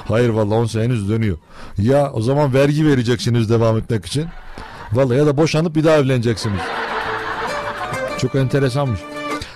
[0.08, 1.38] Hayır vallahi 10 seneniz dönüyor.
[1.78, 4.26] Ya o zaman vergi vereceksiniz devam etmek için.
[4.92, 6.60] Vallahi ya da boşanıp bir daha evleneceksiniz.
[8.18, 9.00] Çok enteresanmış.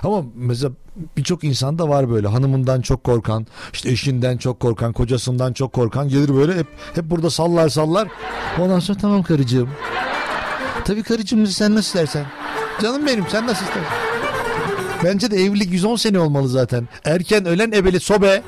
[0.03, 0.73] Ama mesela
[1.17, 6.35] birçok insanda var böyle hanımından çok korkan, işte eşinden çok korkan, kocasından çok korkan gelir
[6.35, 8.09] böyle hep hep burada sallar sallar.
[8.61, 9.71] Ondan sonra tamam karıcığım.
[10.85, 12.27] Tabii karıcığım sen nasıl istersen.
[12.83, 14.14] Canım benim sen nasıl istersen.
[15.05, 16.89] Bence de evlilik 110 sene olmalı zaten.
[17.05, 18.43] Erken ölen ebeli sobe.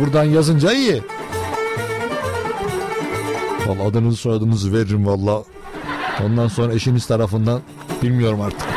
[0.00, 1.02] Buradan yazınca iyi.
[3.66, 5.42] Vallahi adınızı soyadınızı veririm valla.
[6.24, 7.60] Ondan sonra eşiniz tarafından
[8.02, 8.68] bilmiyorum artık.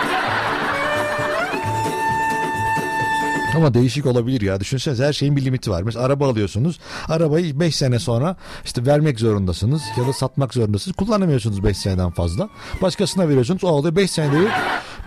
[3.56, 4.60] Ama değişik olabilir ya.
[4.60, 5.82] Düşünsenize her şeyin bir limiti var.
[5.82, 6.80] Mesela araba alıyorsunuz.
[7.08, 8.36] Arabayı 5 sene sonra
[8.66, 10.98] işte vermek zorundasınız ya da satmak zorundasınız.
[10.98, 12.50] Kullanamıyorsunuz 5 seneden fazla.
[12.82, 13.64] Başkasına veriyorsunuz.
[13.64, 14.48] O oluyor 5 senede bir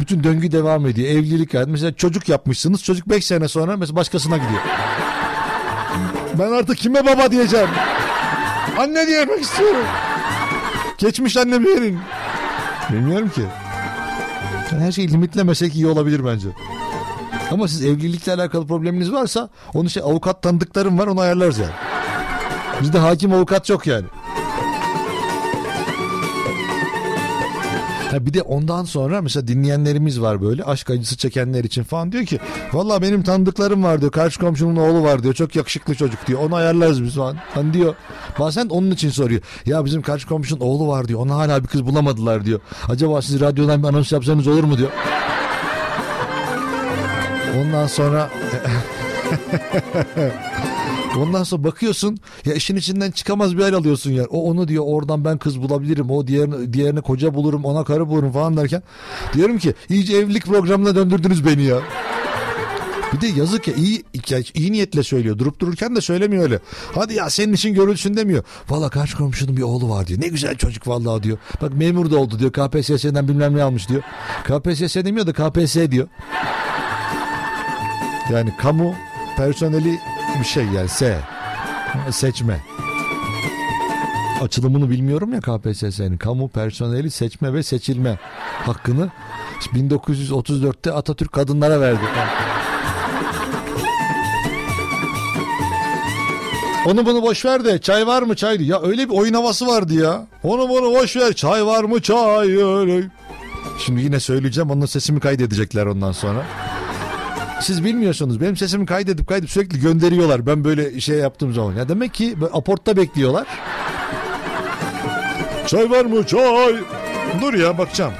[0.00, 1.08] bütün döngü devam ediyor.
[1.08, 1.70] Evlilik yani.
[1.70, 2.82] Mesela çocuk yapmışsınız.
[2.82, 4.60] Çocuk 5 sene sonra mesela başkasına gidiyor.
[6.38, 7.68] Ben artık kime baba diyeceğim?
[8.78, 9.86] Anne diyemek istiyorum.
[10.98, 11.98] Geçmiş annemi verin.
[12.92, 13.42] Bilmiyorum ki.
[14.70, 16.48] Her şeyi limitlemesek iyi olabilir bence.
[17.52, 21.72] Ama siz evlilikle alakalı probleminiz varsa onu şey avukat tanıdıklarım var onu ayarlarız yani.
[22.82, 24.06] Bizde hakim avukat yok yani.
[28.12, 32.24] Ha bir de ondan sonra mesela dinleyenlerimiz var böyle aşk acısı çekenler için falan diyor
[32.26, 32.38] ki
[32.72, 36.54] valla benim tanıdıklarım var diyor karşı komşunun oğlu var diyor çok yakışıklı çocuk diyor onu
[36.54, 37.36] ayarlarız biz falan.
[37.54, 37.94] Hani diyor
[38.38, 41.86] bazen onun için soruyor ya bizim karşı komşunun oğlu var diyor ona hala bir kız
[41.86, 42.60] bulamadılar diyor.
[42.88, 44.90] Acaba siz radyodan bir anons yapsanız olur mu diyor.
[47.60, 48.30] Ondan sonra
[51.18, 54.26] Ondan sonra bakıyorsun ya işin içinden çıkamaz bir hal alıyorsun yani.
[54.26, 56.10] O onu diyor oradan ben kız bulabilirim.
[56.10, 58.82] O diğerini, diğerine koca bulurum ona karı bulurum falan derken.
[59.34, 61.80] Diyorum ki iyice evlilik programına döndürdünüz beni ya.
[63.12, 64.02] Bir de yazık ya iyi,
[64.54, 65.38] iyi niyetle söylüyor.
[65.38, 66.58] Durup dururken de söylemiyor öyle.
[66.94, 68.44] Hadi ya senin için görülsün demiyor.
[68.68, 70.20] Valla karşı komşunun bir oğlu var diyor.
[70.20, 71.38] Ne güzel çocuk vallahi diyor.
[71.62, 72.52] Bak memur da oldu diyor.
[72.52, 74.02] KPSS'den bilmem ne almış diyor.
[74.44, 76.08] KPSS demiyor da KPS diyor.
[78.32, 78.94] Yani kamu
[79.36, 80.00] personeli
[80.40, 81.18] bir şey yani S.
[82.10, 82.60] Seçme.
[84.42, 86.16] Açılımını bilmiyorum ya KPSS'nin.
[86.16, 88.18] Kamu personeli seçme ve seçilme
[88.66, 89.10] hakkını
[89.74, 92.00] 1934'te Atatürk kadınlara verdi.
[96.86, 98.68] Onu bunu boş ver de çay var mı çay?
[98.68, 100.26] Ya öyle bir oyun havası vardı ya.
[100.42, 103.10] Onu bunu boş ver çay var mı çay öyle.
[103.78, 106.46] Şimdi yine söyleyeceğim onun sesimi kaydedecekler ondan sonra.
[107.62, 108.40] Siz bilmiyorsunuz.
[108.40, 110.46] Benim sesimi kaydedip kaydedip sürekli gönderiyorlar.
[110.46, 111.72] Ben böyle şey yaptığım zaman.
[111.74, 113.46] Ya demek ki aportta bekliyorlar.
[115.66, 116.26] Çay var mı?
[116.26, 116.74] Çay.
[117.40, 118.12] Dur ya bakacağım.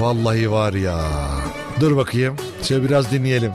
[0.00, 1.00] Vallahi var ya.
[1.80, 2.36] Dur bakayım.
[2.62, 3.52] Şöyle biraz dinleyelim.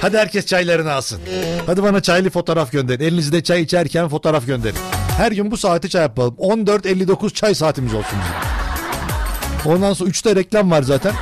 [0.00, 1.20] Hadi herkes çaylarını alsın.
[1.66, 3.04] Hadi bana çaylı fotoğraf gönderin.
[3.04, 4.97] Elinizde çay içerken fotoğraf gönderin.
[5.18, 6.34] Her gün bu saati çay yapalım.
[6.38, 9.72] 14.59 çay saatimiz olsun bizim.
[9.72, 11.12] Ondan sonra 3'te reklam var zaten.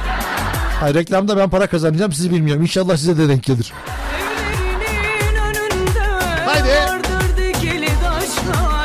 [0.81, 2.63] Ha, reklamda ben para kazanacağım sizi bilmiyorum.
[2.63, 3.73] İnşallah size de denk gelir.
[6.47, 6.69] Haydi.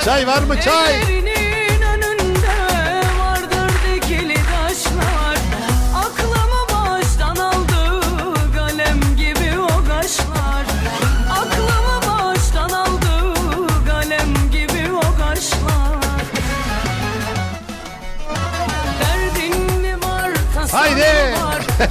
[0.06, 1.21] Çay var mı çay?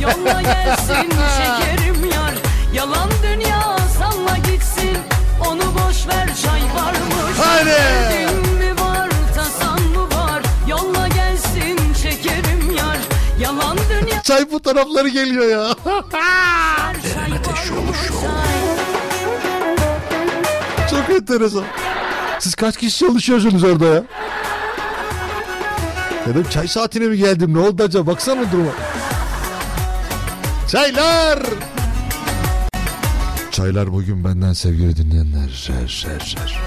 [0.00, 2.34] Yolla gelsin şekerim yar
[2.74, 4.98] Yalan dünya salla gitsin
[5.46, 7.66] Onu boş ver çay varmış Hadi.
[7.66, 12.98] Derdin mi var tasan mı var Yolla gelsin şekerim yar
[13.40, 15.74] Yalan dünya Çay fotoğrafları geliyor ya.
[15.84, 18.50] çay varmış çay
[20.90, 21.64] Çok enteresan.
[22.38, 24.02] Siz kaç kişi çalışıyorsunuz orada ya?
[26.26, 27.54] Dedim çay saatine mi geldim?
[27.54, 28.06] Ne oldu acaba?
[28.12, 28.70] Baksana duruma.
[30.70, 31.42] Çaylar!
[33.50, 35.48] Çaylar bugün benden sevgili dinleyenler.
[35.48, 36.60] Şer şer şer.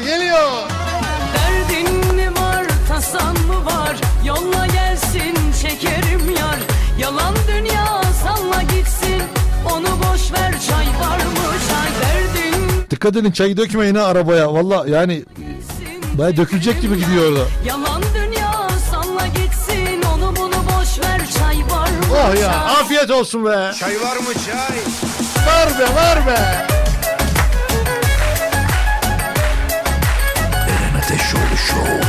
[0.00, 0.62] Geliyor geliyor.
[1.34, 3.96] Derdin mi var, tasan mı var?
[4.24, 6.58] Yolla gelsin şekerim yar.
[6.98, 9.22] Yalan dünya salla gitsin.
[9.72, 11.90] Onu boş ver çay var mı çay?
[12.00, 14.52] Derdin Dikkat edin çayı dökmeyin ha arabaya.
[14.54, 15.24] Valla yani
[16.14, 17.44] baya dökülecek gibi gidiyor orada.
[17.66, 20.02] Yalan dünya salla gitsin.
[20.14, 22.80] Onu bunu boş ver çay var mı Oh ya çay?
[22.80, 23.72] afiyet olsun be.
[23.80, 24.76] Çay var mı çay?
[25.46, 26.66] Var be var be.
[31.06, 32.00] Ateşoğlu Show.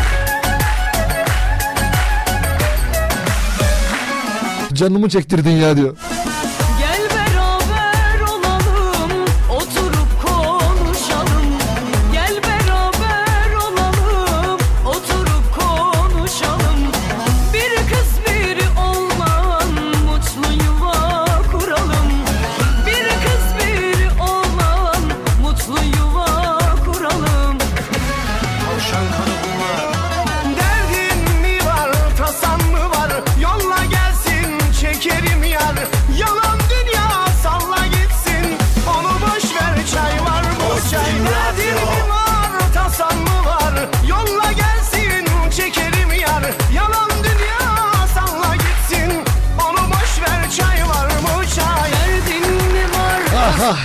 [4.74, 5.98] Canımı çektirdin ya diyor.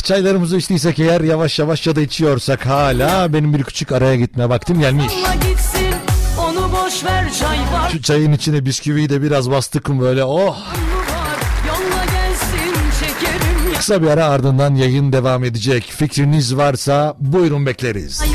[0.02, 4.80] Çaylarımızı içtiysek eğer yavaş yavaş ya da içiyorsak hala benim bir küçük araya gitme vaktim
[4.80, 5.12] gelmiş.
[5.48, 5.94] Gitsin,
[6.38, 10.56] onu boş ver çay var Şu çayın içine bisküviyi de biraz bastık mı böyle oh.
[12.32, 13.74] gelsin.
[13.76, 15.84] Kısa bir ara ardından yayın devam edecek.
[15.96, 18.18] Fikriniz varsa buyurun bekleriz.
[18.18, 18.28] Çay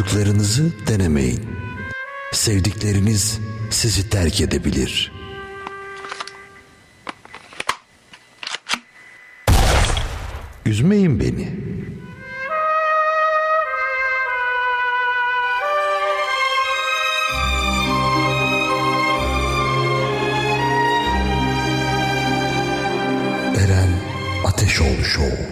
[0.00, 1.40] programda duyduklarınızı denemeyin.
[2.32, 3.38] Sevdikleriniz
[3.70, 5.12] sizi terk edebilir.
[10.66, 11.48] Üzmeyin beni.
[23.56, 23.88] Eren
[24.44, 25.49] Ateşoğlu Show.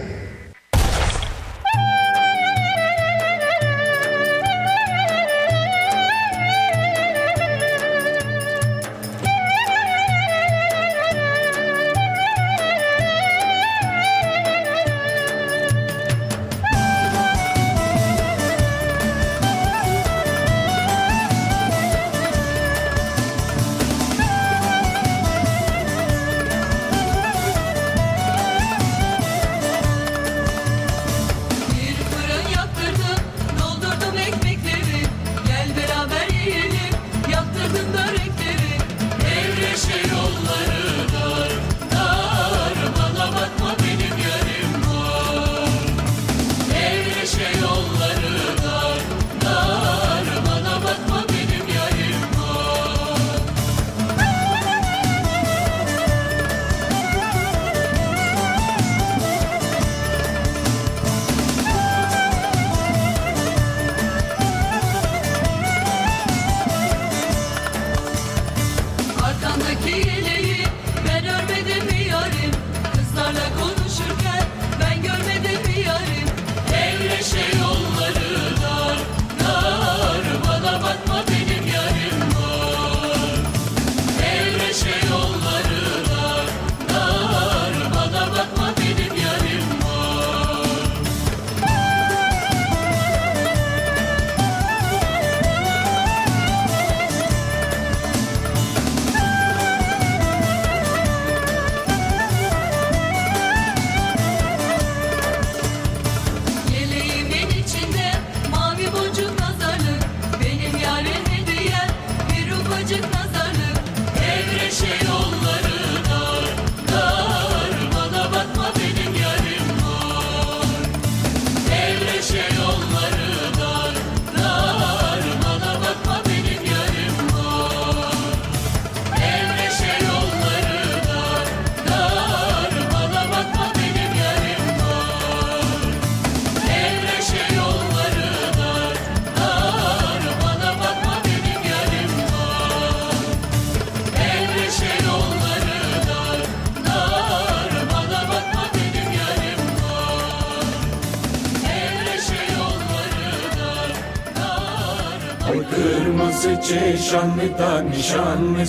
[157.09, 158.65] Çeşanlı da nişanlı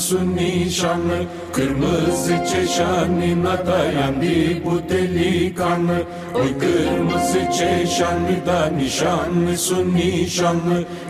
[1.53, 6.03] Kırmızı çeşanına dayandı bu delikanlı.
[6.35, 9.57] Oy kırmızı çeşanlı da nişanlı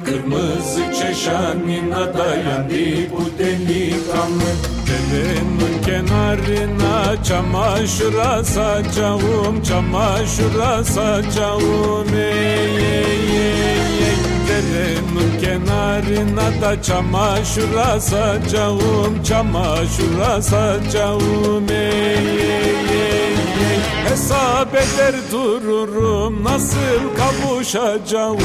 [0.05, 4.51] Kırmızı çeşanına dayandı bu delikanlı.
[4.87, 13.21] Derenin kenarına çamaşır asacağım Çamaşır asacağım ey ey
[13.75, 13.80] ey
[14.71, 28.39] Derenin kenarına da çamaşır asacağım Çamaşır asacağım ey ey ey Hesap eder dururum nasıl kavuşacağım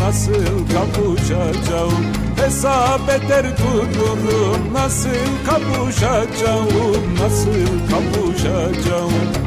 [0.00, 2.06] Nasıl kavuşacağım.
[2.36, 5.10] Hesap eder dururum nasıl
[5.46, 6.68] kavuşacağım
[7.20, 9.39] Nasıl kavuşacağım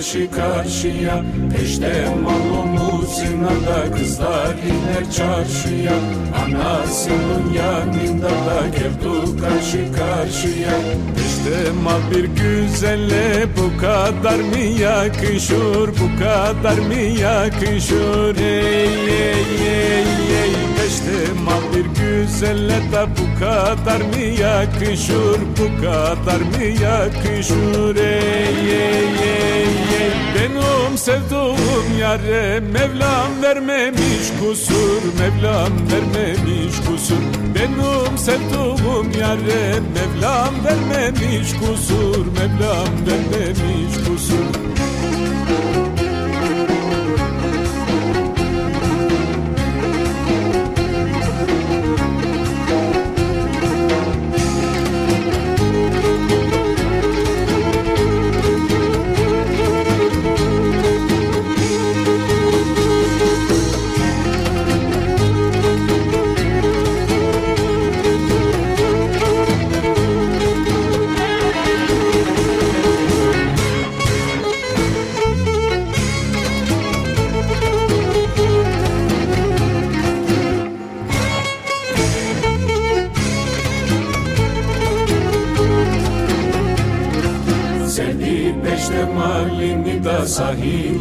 [0.00, 1.24] karşı karşıya.
[1.56, 5.92] Peşte malumuzina da kızlar iner çarşıya.
[6.44, 10.78] Anasının yanında da geldi karşı karşıya.
[11.16, 15.88] İşte mal bir güzelle bu kadar mı yakışır?
[15.88, 18.36] Bu kadar mı yakışır?
[18.36, 20.04] Ey ey ey
[20.42, 20.52] ey
[20.88, 27.96] İşte mal bir güzelle de bu kadar mı yakışır Bu kadar mı yakışır?
[27.96, 29.64] Ey ey ey
[30.00, 30.10] ey.
[30.34, 37.22] Benim sevduğum yare Mevlam vermemiş kusur Mevlam vermemiş kusur.
[37.54, 44.09] Benim sevduğum yare Mevlam vermemiş kusur Mevlam vermemiş kusur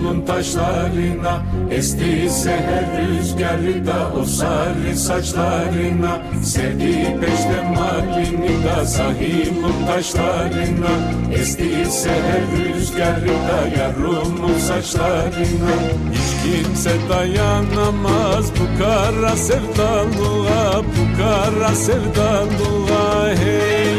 [0.09, 10.93] sahilin taşlarına Esti seher rüzgarı da o sarı saçlarına Seni peşte malini da sahilin taşlarına
[11.33, 12.41] Esti seher
[12.75, 15.75] rüzgarı da yarımın saçlarına.
[16.11, 23.98] Hiç kimse dayanamaz bu kara sevdalığa Bu kara sevdalığa Hey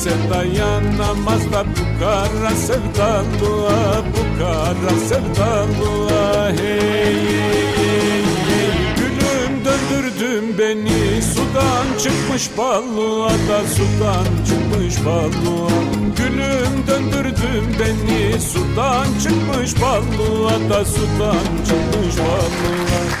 [0.00, 7.92] kimse dayanamaz da bu kara sevdalığa Bu kara sevdalığa Hey hey hey
[8.48, 8.70] hey.
[8.96, 15.70] Gülüm döndürdün beni sudan çıkmış balığa da sudan çıkmış balığa
[16.16, 23.19] Gülüm döndürdün beni sudan çıkmış balığa da sudan çıkmış balığa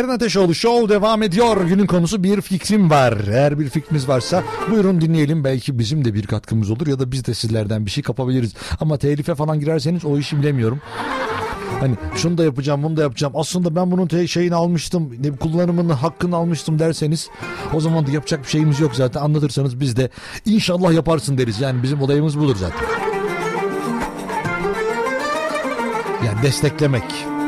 [0.00, 1.66] Eren Ateşoğlu Show devam ediyor.
[1.66, 3.14] Günün konusu bir fikrim var.
[3.30, 5.44] Eğer bir fikriniz varsa buyurun dinleyelim.
[5.44, 8.54] Belki bizim de bir katkımız olur ya da biz de sizlerden bir şey kapabiliriz.
[8.80, 10.80] Ama telife falan girerseniz o işi bilemiyorum.
[11.80, 13.32] Hani şunu da yapacağım bunu da yapacağım.
[13.36, 15.12] Aslında ben bunun şeyini almıştım.
[15.40, 17.28] Kullanımını hakkını almıştım derseniz
[17.74, 19.20] o zaman da yapacak bir şeyimiz yok zaten.
[19.20, 20.10] Anlatırsanız biz de
[20.46, 21.60] inşallah yaparsın deriz.
[21.60, 22.86] Yani bizim olayımız budur zaten.
[26.26, 27.39] Yani desteklemek.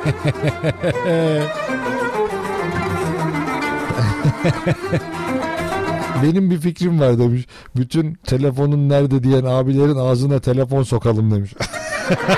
[6.22, 7.46] Benim bir fikrim var demiş.
[7.76, 11.54] Bütün telefonun nerede diyen abilerin ağzına telefon sokalım demiş.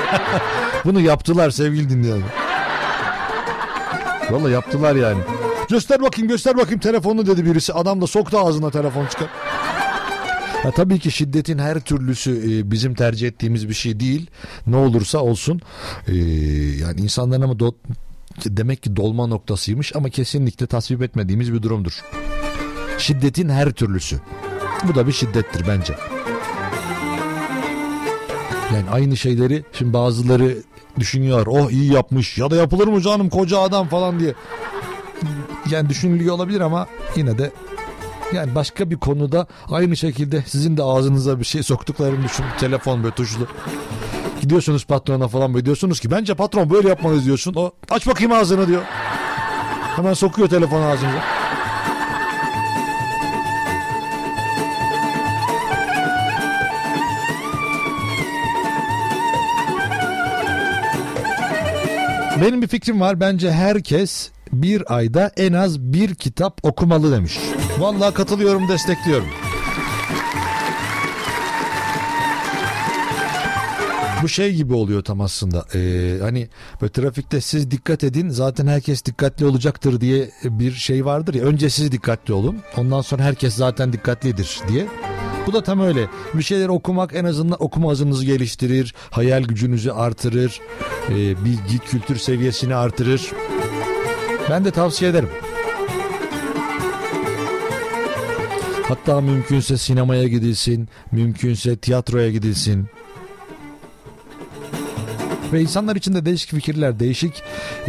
[0.85, 2.29] Bunu yaptılar sevgili dinleyenler.
[4.31, 5.21] Valla yaptılar yani.
[5.71, 7.73] Göster bakayım göster bakayım telefonunu dedi birisi.
[7.73, 9.29] Adam da soktu ağzına telefon çıkar.
[10.65, 14.31] Ya tabii ki şiddetin her türlüsü e, bizim tercih ettiğimiz bir şey değil.
[14.67, 15.61] Ne olursa olsun
[16.09, 16.15] e,
[16.81, 17.75] yani insanların ama do-
[18.45, 22.03] demek ki dolma noktasıymış ama kesinlikle tasvip etmediğimiz bir durumdur.
[22.99, 24.21] Şiddetin her türlüsü.
[24.89, 25.95] Bu da bir şiddettir bence.
[28.75, 30.57] Yani aynı şeyleri şimdi bazıları
[30.99, 31.47] düşünüyor.
[31.51, 34.35] Oh iyi yapmış ya da yapılır mı canım koca adam falan diye.
[35.71, 36.87] Yani düşünülüyor olabilir ama
[37.17, 37.51] yine de
[38.35, 42.45] yani başka bir konuda aynı şekilde sizin de ağzınıza bir şey soktuklarını düşün.
[42.61, 43.47] Telefon böyle tuşlu.
[44.41, 47.55] Gidiyorsunuz patrona falan böyle diyorsunuz ki bence patron böyle yapmalıyız diyorsun.
[47.57, 48.83] O aç bakayım ağzını diyor.
[49.97, 51.23] Hemen sokuyor telefonu ağzınıza.
[62.43, 63.21] Benim bir fikrim var.
[63.21, 67.39] Bence herkes bir ayda en az bir kitap okumalı demiş.
[67.79, 69.27] Vallahi katılıyorum, destekliyorum.
[74.23, 75.65] Bu şey gibi oluyor tam aslında.
[75.75, 76.49] Ee, hani
[76.81, 81.45] böyle trafikte siz dikkat edin zaten herkes dikkatli olacaktır diye bir şey vardır ya.
[81.45, 82.59] Önce siz dikkatli olun.
[82.77, 84.87] Ondan sonra herkes zaten dikkatlidir diye.
[85.47, 86.07] Bu da tam öyle.
[86.35, 90.61] Bir şeyler okumak en azından okuma hızınızı geliştirir, hayal gücünüzü artırır,
[91.09, 93.31] e, bilgi kültür seviyesini artırır.
[94.51, 95.29] Ben de tavsiye ederim.
[98.93, 102.87] Hatta mümkünse sinemaya gidilsin, mümkünse tiyatroya gidilsin.
[105.53, 107.43] Ve insanlar için de değişik fikirler, değişik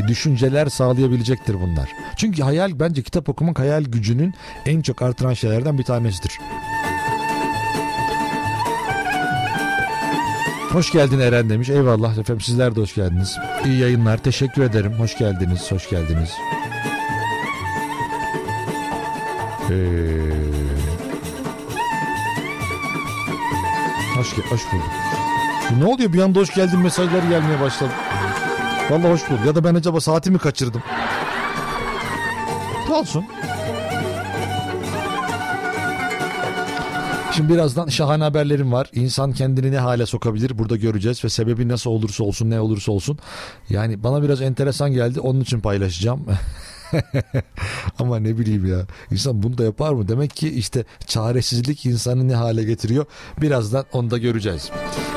[0.08, 1.90] düşünceler sağlayabilecektir bunlar.
[2.18, 4.34] Çünkü hayal bence kitap okumak hayal gücünün
[4.66, 6.32] en çok artıran şeylerden bir tanesidir.
[10.72, 11.70] Hoş geldin Eren demiş.
[11.70, 13.38] Eyvallah efendim sizler de hoş geldiniz.
[13.66, 14.18] İyi yayınlar.
[14.18, 14.94] Teşekkür ederim.
[14.94, 15.72] Hoş geldiniz.
[15.72, 16.30] Hoş geldiniz.
[19.70, 20.63] Ee...
[24.16, 24.86] Hoş, hoş bulduk.
[25.78, 27.92] Ne oluyor bir anda hoş geldin mesajları gelmeye başladı.
[28.90, 29.46] Vallahi hoş bulduk.
[29.46, 30.84] Ya da ben acaba saatimi kaçırdım.
[32.92, 33.26] Olsun.
[37.32, 38.90] Şimdi birazdan şahane haberlerim var.
[38.94, 43.18] İnsan kendini ne hale sokabilir burada göreceğiz ve sebebi nasıl olursa olsun ne olursa olsun.
[43.70, 46.26] Yani bana biraz enteresan geldi onun için paylaşacağım.
[48.00, 48.82] Ama ne bileyim ya
[49.12, 50.08] insan bunu da yapar mı?
[50.08, 53.06] Demek ki işte çaresizlik insanı ne hale getiriyor.
[53.42, 54.70] Birazdan onu da göreceğiz.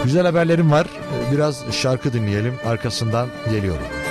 [0.05, 0.87] Güzel haberlerim var.
[1.33, 2.55] Biraz şarkı dinleyelim.
[2.67, 4.06] Arkasından geliyorum.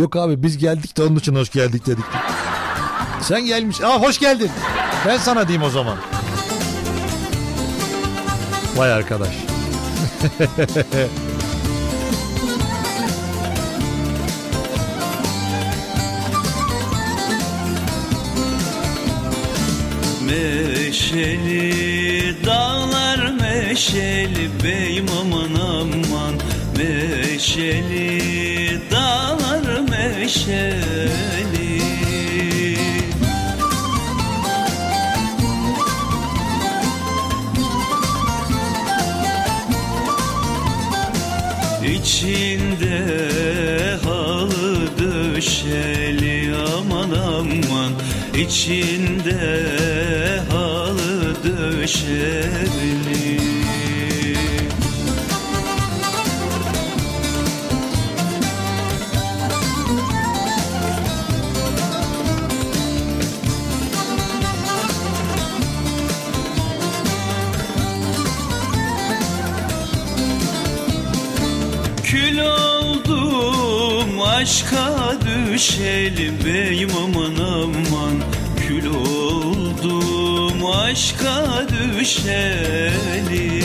[0.00, 2.04] Yok abi biz geldik de onun için hoş geldik dedik.
[3.22, 3.80] Sen gelmiş.
[3.80, 4.50] Aa hoş geldin.
[5.06, 5.96] Ben sana diyeyim o zaman.
[8.76, 9.28] Vay arkadaş.
[20.80, 21.66] Meşeli
[22.46, 26.34] dağlar meşeli beyim aman aman
[26.80, 30.80] Meşeli dağlar meşeli.
[41.94, 43.00] İçinde
[44.04, 47.92] halı döşeli aman aman.
[48.34, 49.66] İçinde
[50.50, 53.19] halı döşeli
[75.60, 78.22] aşka düşeli beyim aman aman.
[78.68, 81.66] Kül oldum aşka
[81.98, 83.62] düşeli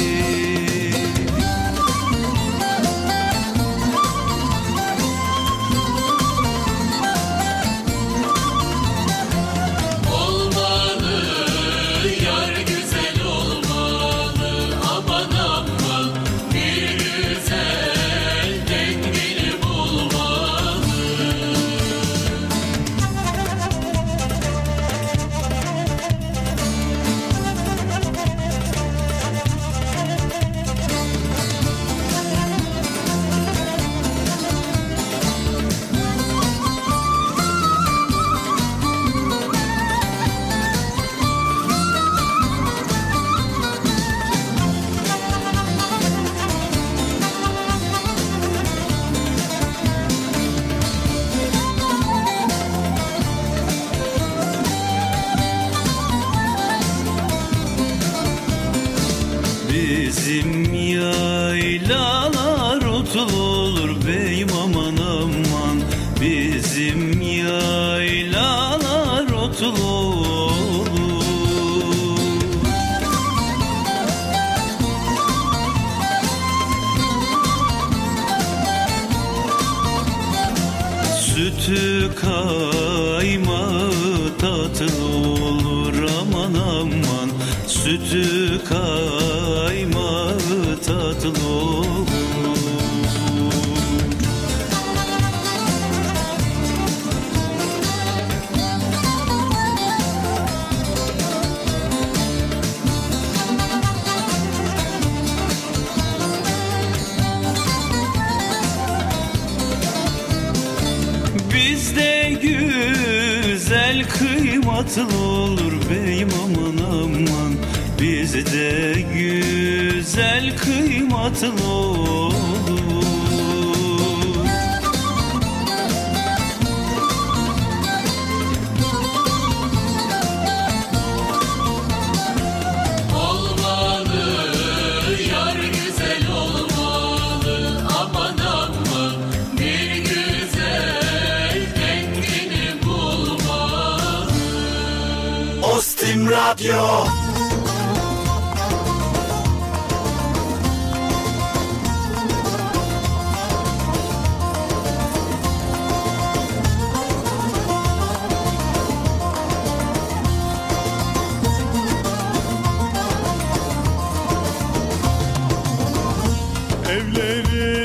[166.96, 167.85] Evlerinde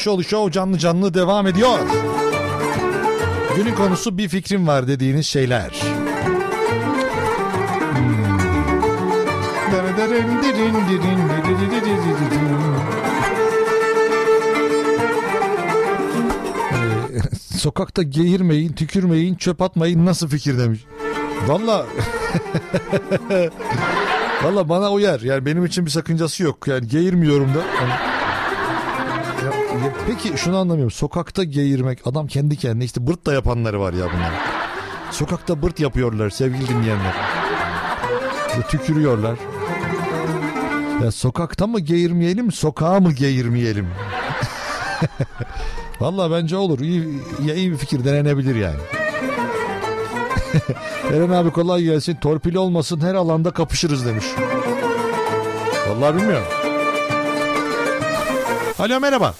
[0.00, 1.78] Ateşoğlu Show canlı canlı devam ediyor.
[3.56, 5.70] Günün konusu bir fikrim var dediğiniz şeyler.
[7.94, 8.24] Hmm.
[17.14, 20.80] Ee, Sokakta geğirmeyin, tükürmeyin, çöp atmayın nasıl fikir demiş.
[21.46, 21.86] Valla
[24.44, 25.20] Valla bana uyar.
[25.20, 26.68] Yani benim için bir sakıncası yok.
[26.68, 27.58] Yani geğirmiyorum da.
[27.58, 28.09] Yani- Ya- ya
[30.06, 30.90] peki şunu anlamıyorum.
[30.90, 34.32] Sokakta geğirmek adam kendi kendine işte bırt da yapanları var ya bunlar.
[35.10, 37.14] Sokakta bırt yapıyorlar sevgili dinleyenler.
[38.58, 39.38] Ve tükürüyorlar.
[41.04, 43.88] Ya sokakta mı geğirmeyelim, sokağa mı geğirmeyelim?
[46.00, 46.80] Valla bence olur.
[46.80, 48.80] İyi, ya iyi bir fikir denenebilir yani.
[51.12, 52.14] Eren abi kolay gelsin.
[52.14, 54.24] Torpili olmasın her alanda kapışırız demiş.
[55.88, 56.46] Vallahi bilmiyorum.
[58.78, 59.34] Alo merhaba.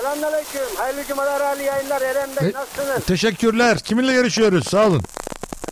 [0.00, 0.76] Selamünaleyküm.
[0.76, 2.02] Hayırlı cumalar, hayırlı yayınlar.
[2.02, 3.04] Eren Bey E- nasılsınız?
[3.06, 3.78] Teşekkürler.
[3.78, 4.68] Kiminle görüşüyoruz?
[4.68, 5.02] Sağ olun.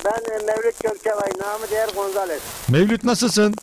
[0.05, 2.41] Ben e, Mevlüt Gökçebay, namı değer Gonzales.
[2.69, 3.55] Mevlüt nasılsın?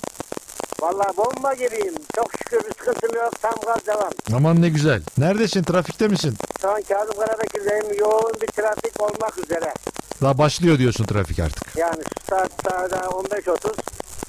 [0.81, 1.95] Vallahi bomba gibiyim.
[2.15, 3.41] Çok şükür bir sıkıntım yok.
[3.41, 4.09] Tam gaz devam.
[4.35, 5.01] Aman ne güzel.
[5.17, 5.63] Neredesin?
[5.63, 6.37] Trafikte misin?
[6.61, 7.99] Şu an Kazım Karabekir'deyim.
[7.99, 9.73] Yoğun bir trafik olmak üzere.
[10.21, 11.75] Daha başlıyor diyorsun trafik artık.
[11.75, 13.73] Yani şu saat sahada 15.30.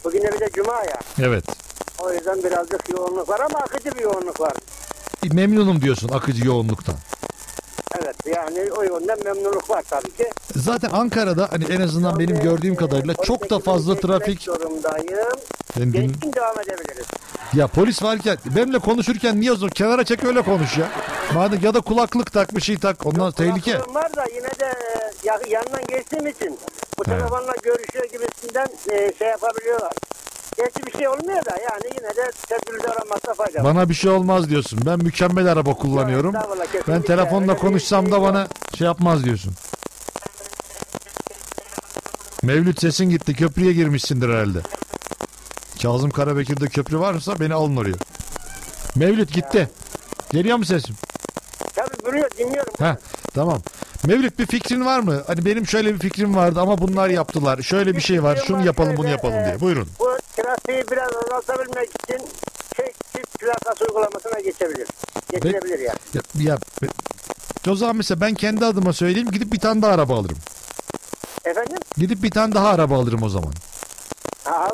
[0.05, 0.99] Bugün de bir de cuma ya.
[1.23, 1.45] Evet.
[1.99, 4.53] O yüzden birazcık yoğunluk var ama akıcı bir yoğunluk var.
[5.33, 6.95] Memnunum diyorsun akıcı yoğunluktan.
[8.03, 10.31] Evet yani o yönden memnunluk var tabii ki.
[10.57, 14.43] Zaten Ankara'da hani en azından benim gördüğüm kadarıyla çok da fazla trafik.
[14.43, 15.19] Zorundayım.
[15.79, 17.07] Ben din- Geçkin devam edebiliriz.
[17.55, 20.89] Ya polis varken benimle konuşurken niye o zaman kenara çek öyle konuş ya.
[21.35, 23.73] Madem ya da kulaklık tak bir şey tak ondan tehlike.
[23.73, 26.59] Kulaklığım var da yine de e, ya- yanından geçtiğim için
[26.99, 29.93] bu telefonla görüşüyor gibisinden e, şey yapabiliyorlar.
[30.63, 33.65] Gerçi bir şey olmuyor da yani yine de tedbirli aramakta fayda var.
[33.65, 34.81] Bana bir şey olmaz diyorsun.
[34.87, 36.35] Ben mükemmel araba kullanıyorum.
[36.35, 36.93] Yok, estağfurullah, kesinlikle.
[36.93, 38.25] Ben telefonla Öyle bir konuşsam şey da yok.
[38.27, 38.49] bana
[38.79, 39.53] şey yapmaz diyorsun.
[42.43, 43.35] Mevlüt sesin gitti.
[43.35, 44.59] Köprüye girmişsindir herhalde.
[45.83, 47.95] Kazım Karabekir'de köprü varsa beni alın oraya.
[48.97, 49.71] Mevlüt gitti.
[50.31, 50.97] Geliyor mu sesim?
[51.75, 52.73] Tabii duruyor dinliyorum.
[52.79, 52.97] Ha
[53.35, 53.63] tamam.
[54.07, 55.23] Mevlüt bir fikrin var mı?
[55.27, 57.63] Hani benim şöyle bir fikrim vardı ama bunlar yaptılar.
[57.63, 58.43] Şöyle bir şey var.
[58.47, 59.61] Şunu yapalım bunu yapalım diye.
[59.61, 59.89] Buyurun.
[59.99, 62.29] Bu trafiği biraz azaltabilmek için
[62.77, 64.89] tek çift plakası uygulamasına geçebilir.
[65.31, 65.99] Geçilebilir yani.
[66.15, 66.59] Ya, ya,
[67.69, 69.31] o zaman mesela ben kendi adıma söyleyeyim.
[69.31, 70.39] Gidip bir tane daha araba alırım.
[71.45, 71.79] Efendim?
[71.97, 73.53] Gidip bir tane daha araba alırım o zaman.
[74.45, 74.69] Ha.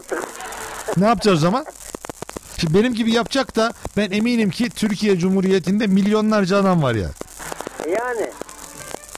[0.97, 1.67] Ne yapacağız o zaman?
[2.59, 7.11] Şimdi benim gibi yapacak da ben eminim ki Türkiye Cumhuriyeti'nde milyonlarca adam var ya.
[7.89, 8.31] Yani.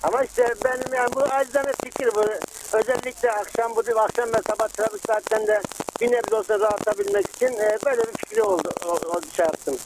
[0.02, 2.24] Ama işte benim yani bu acizane fikir bu.
[2.72, 5.62] Özellikle akşam bu akşam ve sabah trafik saatlerinde
[6.00, 8.70] bir nebze olsa rahatlabilmek için e, böyle bir fikri oldu.
[8.86, 9.76] O, o şey yaptım.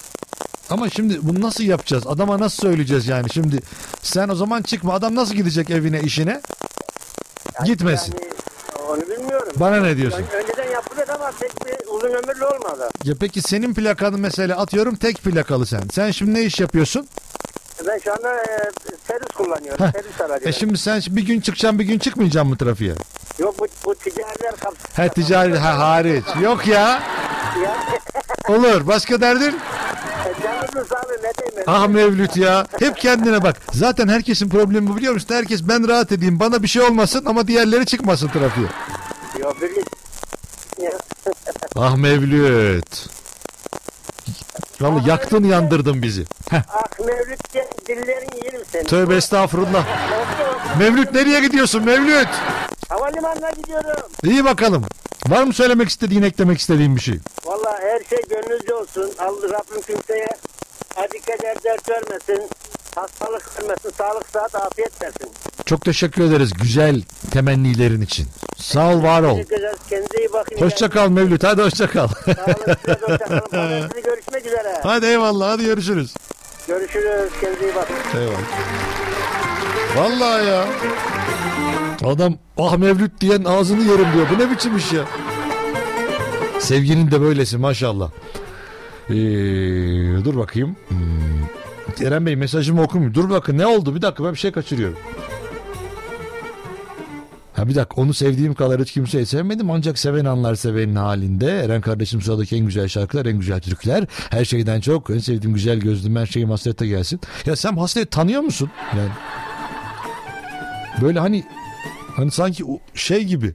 [0.70, 2.06] Ama şimdi bunu nasıl yapacağız?
[2.06, 3.30] Adama nasıl söyleyeceğiz yani?
[3.32, 3.58] Şimdi
[4.02, 4.94] sen o zaman çıkma.
[4.94, 6.40] Adam nasıl gidecek evine işine?
[7.64, 8.14] Gitmesin.
[8.20, 8.32] Yani
[8.88, 9.52] onu bilmiyorum.
[9.56, 10.18] Bana ne diyorsun?
[10.32, 12.88] Ön- önceden yapılıyor ama pek bir uzun ömürlü olmadı.
[13.04, 15.82] Ya peki senin plakanı mesela atıyorum tek plakalı sen.
[15.92, 17.08] Sen şimdi ne iş yapıyorsun?
[17.86, 18.70] Ben şu anda e,
[19.08, 19.86] servis kullanıyorum.
[19.86, 19.92] Heh.
[19.92, 20.48] Servis aracı.
[20.48, 22.94] E şimdi sen bir gün çıkacaksın bir gün çıkmayacaksın mı trafiğe?
[23.38, 24.96] Yok bu, bu ticariler kapsıyor.
[24.96, 26.24] Ha ticari ha hariç.
[26.42, 27.02] Yok ya.
[27.64, 27.76] Ya,
[28.48, 28.86] Olur.
[28.86, 29.42] Başka derdin?
[29.44, 29.48] e,
[31.22, 31.64] ne diyeyim?
[31.66, 32.66] Ah Mevlüt ya.
[32.78, 33.56] Hep kendine bak.
[33.72, 35.34] Zaten herkesin problemi bu biliyor musun?
[35.34, 36.40] Herkes ben rahat edeyim.
[36.40, 38.66] Bana bir şey olmasın ama diğerleri çıkmasın trafiğe.
[39.38, 39.70] Yok bir
[40.84, 40.90] Ya.
[41.76, 43.06] Ah Mevlüt.
[44.84, 46.24] Vallahi yaktın yandırdın bizi.
[46.50, 48.84] Heh, Ah Mevlüt gel, dillerin yerim seni.
[48.84, 49.84] tövbe estağfurullah.
[50.78, 52.28] Mevlüt nereye gidiyorsun Mevlüt?
[52.88, 54.10] Havalimanına gidiyorum.
[54.24, 54.84] İyi bakalım.
[55.28, 57.18] Var mı söylemek istediğin, eklemek istediğin bir şey?
[57.44, 59.10] Valla her şey gönlünüzce olsun.
[59.18, 60.26] Allah Rabbim kimseye
[60.96, 62.48] acı keder dert vermesin.
[62.94, 63.90] Hastalık vermesin.
[63.98, 65.30] Sağlık sıhhat afiyet versin.
[65.66, 68.26] Çok teşekkür ederiz güzel temennilerin için.
[68.56, 69.38] Sağ ol, var ol.
[69.38, 69.76] Ederiz.
[69.90, 70.56] Kendinize iyi bakın.
[70.60, 71.44] Hoşça kal Mevlüt.
[71.44, 72.08] Hadi hoşça kal.
[72.08, 72.76] Sağ olun.
[72.80, 73.40] size de hoşça kalın.
[73.50, 74.80] Pazartesi görüşmek üzere.
[74.82, 75.50] Hadi eyvallah.
[75.50, 76.14] Hadi görüşürüz.
[76.68, 77.32] Görüşürüz.
[77.40, 77.96] Kendinize iyi bakın.
[78.18, 78.38] Eyvallah.
[79.96, 80.66] Vallahi ya.
[82.04, 84.26] Adam ah Mevlüt diyen ağzını yerim diyor.
[84.34, 85.04] Bu ne biçim iş ya?
[86.58, 88.10] Sevginin de böylesi maşallah.
[89.08, 89.14] Ee,
[90.24, 90.76] dur bakayım.
[90.88, 91.63] Hmm.
[92.00, 93.14] Eren Bey mesajımı okumuyor.
[93.14, 93.94] Dur bakın ne oldu?
[93.94, 94.98] Bir dakika ben bir şey kaçırıyorum.
[97.52, 101.50] Ha bir dakika onu sevdiğim kadar hiç kimseyi sevmedim ancak seven anlar sevenin halinde.
[101.64, 104.04] Eren kardeşim sıradaki en güzel şarkılar en güzel türküler.
[104.30, 107.20] Her şeyden çok en sevdiğim güzel gözlüm her şeyim hasrete gelsin.
[107.46, 108.70] Ya sen hasret tanıyor musun?
[108.96, 109.08] Yani
[111.02, 111.44] böyle hani
[112.16, 112.64] hani sanki
[112.94, 113.54] şey gibi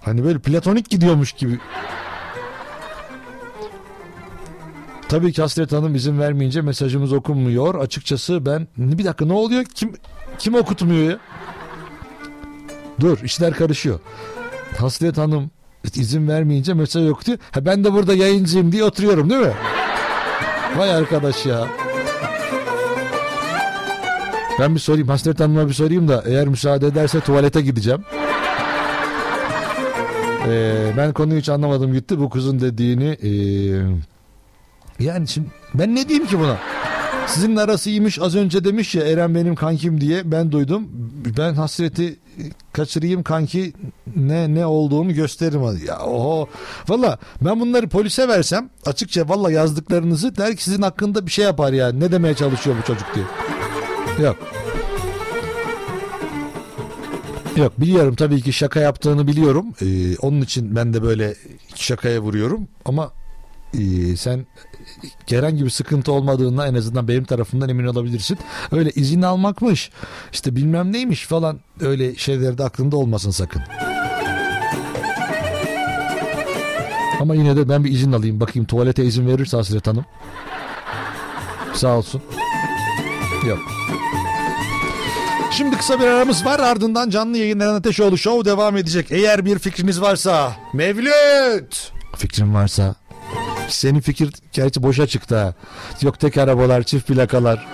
[0.00, 1.58] hani böyle platonik gidiyormuş gibi.
[5.08, 7.74] Tabii ki Hasret Hanım izin vermeyince mesajımız okunmuyor.
[7.74, 9.64] Açıkçası ben bir dakika ne oluyor?
[9.64, 9.92] Kim
[10.38, 11.18] kim okutmuyor ya?
[13.00, 14.00] Dur işler karışıyor.
[14.78, 15.50] Hasret Hanım
[15.94, 17.38] izin vermeyince mesaj yok diyor.
[17.50, 19.52] Ha, ben de burada yayıncıyım diye oturuyorum değil mi?
[20.76, 21.68] Vay arkadaş ya.
[24.60, 28.00] Ben bir sorayım Hasret Hanım'a bir sorayım da eğer müsaade ederse tuvalete gideceğim.
[30.48, 33.16] Ee, ben konuyu hiç anlamadım gitti bu kızın dediğini.
[33.22, 34.15] ee,
[35.00, 36.58] yani şimdi ben ne diyeyim ki buna?
[37.26, 40.88] Sizin arası iyiymiş az önce demiş ya Eren benim kankim diye ben duydum.
[41.38, 42.18] Ben hasreti
[42.72, 43.72] kaçırayım kanki
[44.16, 45.86] ne ne olduğumu gösteririm.
[45.86, 46.48] Ya oho.
[46.88, 51.72] Valla ben bunları polise versem açıkça valla yazdıklarınızı der ki sizin hakkında bir şey yapar
[51.72, 52.00] yani.
[52.00, 53.26] Ne demeye çalışıyor bu çocuk diye.
[54.26, 54.36] Yok.
[57.56, 59.66] Yok biliyorum tabii ki şaka yaptığını biliyorum.
[59.82, 61.34] Ee, onun için ben de böyle
[61.74, 62.68] şakaya vuruyorum.
[62.84, 63.12] Ama
[63.74, 64.46] e, sen
[65.28, 68.38] herhangi bir sıkıntı olmadığına en azından benim tarafından emin olabilirsin.
[68.72, 69.90] Öyle izin almakmış
[70.32, 73.62] işte bilmem neymiş falan öyle şeyler de aklında olmasın sakın.
[77.20, 80.04] Ama yine de ben bir izin alayım bakayım tuvalete izin verirse Hasret Hanım.
[81.74, 82.22] Sağ olsun.
[83.48, 83.58] Yok.
[85.50, 89.06] Şimdi kısa bir aramız var ardından canlı yayın Eren Ateşoğlu Show devam edecek.
[89.10, 92.94] Eğer bir fikriniz varsa Mevlüt fikrin varsa
[93.68, 95.54] senin fikir gerçi boşa çıktı ha.
[96.02, 97.66] Yok tek arabalar çift plakalar.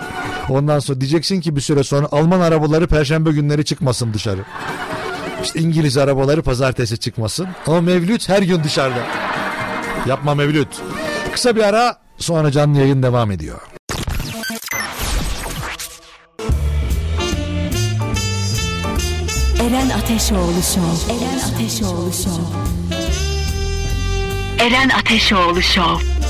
[0.49, 4.41] Ondan sonra diyeceksin ki bir süre sonra Alman arabaları perşembe günleri çıkmasın dışarı.
[5.43, 7.47] İşte İngiliz arabaları pazartesi çıkmasın.
[7.67, 9.03] Ama Mevlüt her gün dışarıda.
[10.07, 10.81] Yapma Mevlüt.
[11.33, 13.61] Kısa bir ara sonra canlı yayın devam ediyor.
[19.61, 21.13] Eren Ateşoğlu Show.
[21.13, 23.02] Eren Ateşoğlu Show.
[24.63, 26.22] Eren Ateşoğlu Show.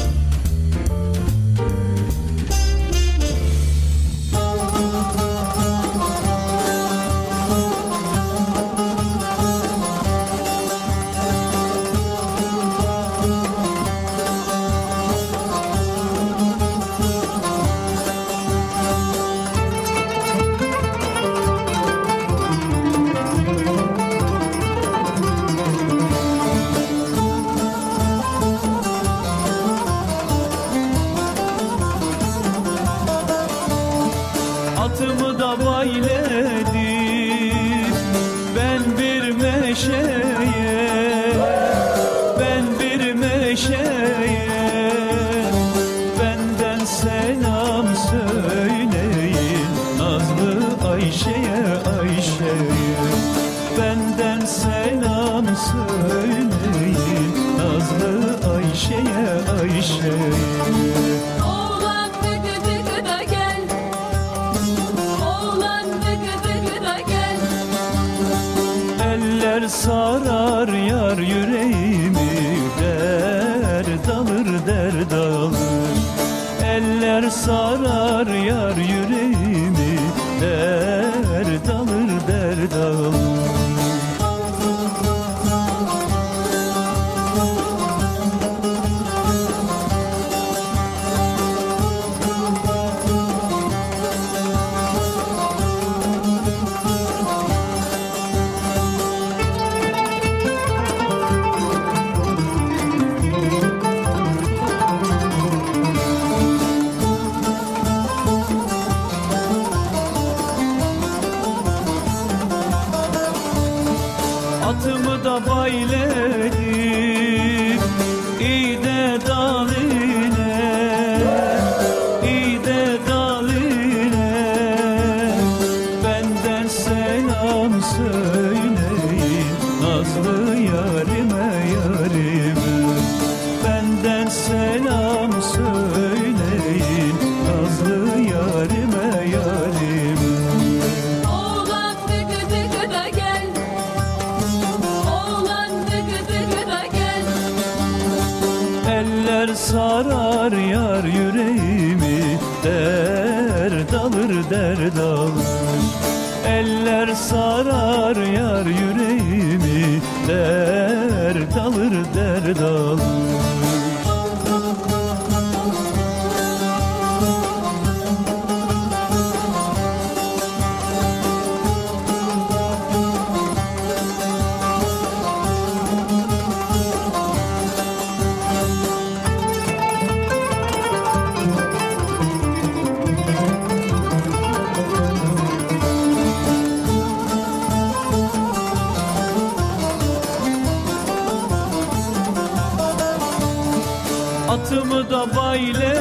[195.53, 195.92] Da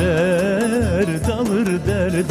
[0.00, 2.30] yüreğimi Dert alır dert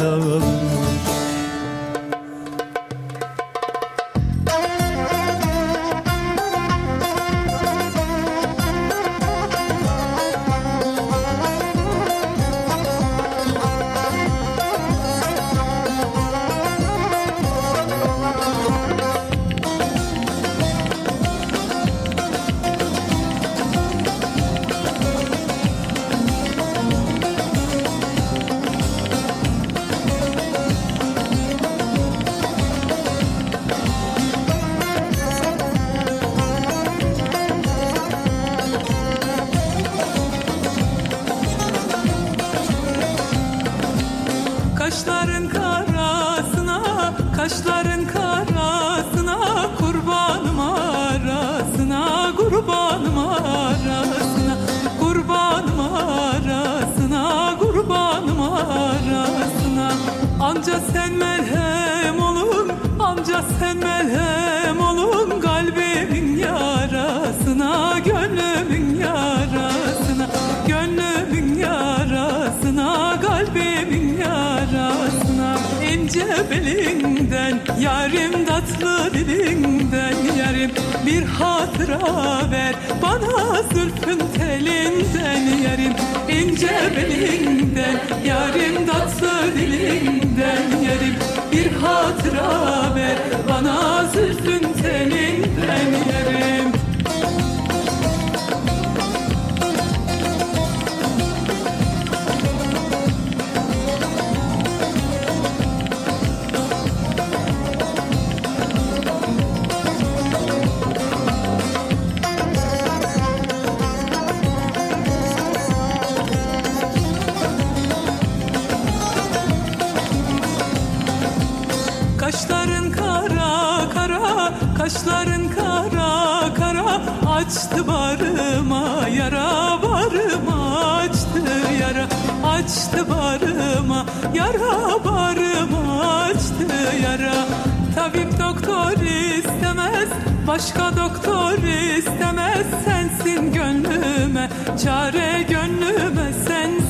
[134.90, 136.66] yara, barıma açtı
[137.02, 137.46] yara.
[137.94, 138.92] Tabip doktor
[139.38, 140.08] istemez,
[140.46, 141.58] başka doktor
[141.98, 142.66] istemez.
[142.84, 144.50] Sensin gönlüme,
[144.84, 146.89] çare gönlüme sensin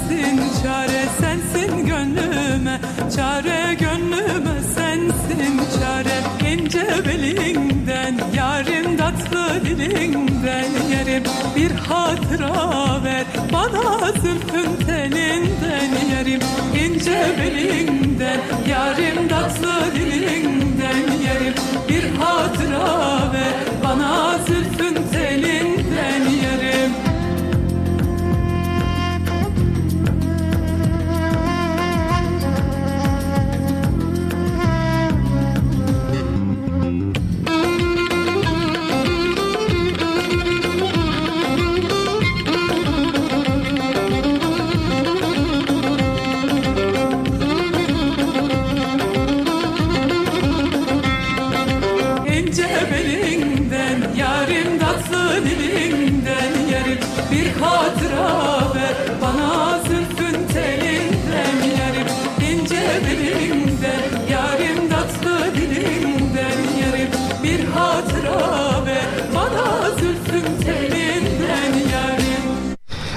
[0.63, 2.81] Çare sensin gönlüme,
[3.17, 6.53] çare gönlüme sensin çare.
[6.53, 11.23] İnce belinden Yarim tatlı dilinden Yarim
[11.57, 13.25] bir hatıra ver.
[13.53, 16.41] Bana zülfün telinden Yarim
[16.85, 21.55] ince belinden Yarim tatlı dilinden Yarim
[21.89, 23.55] bir hatıra ver.
[23.85, 25.50] Bana zülfün telinden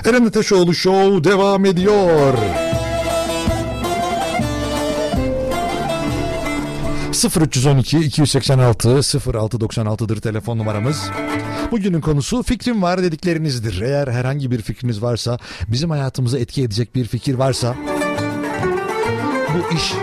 [0.06, 2.34] Eren Ateşoğlu Show devam ediyor.
[7.42, 11.10] 0312 286 0696'dır telefon numaramız.
[11.72, 13.82] Bugünün konusu fikrim var dediklerinizdir.
[13.82, 17.76] Eğer herhangi bir fikriniz varsa, bizim hayatımıza etki edecek bir fikir varsa
[19.54, 19.94] bu iş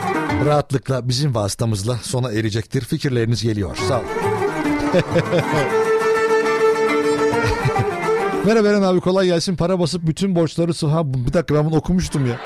[0.46, 2.80] rahatlıkla bizim vasıtamızla sona erecektir.
[2.80, 3.76] Fikirleriniz geliyor.
[3.88, 4.06] Sağ olun.
[8.46, 9.56] Merhaba Eren abi kolay gelsin.
[9.56, 12.36] Para basıp bütün borçları sı- ha bir dakika ben bunu okumuştum ya.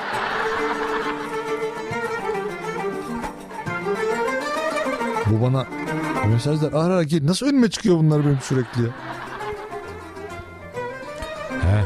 [5.25, 5.65] Bu bana
[6.33, 8.89] mesajlar ara ara gel- Nasıl önüme çıkıyor bunlar benim sürekli ya?
[11.49, 11.85] He.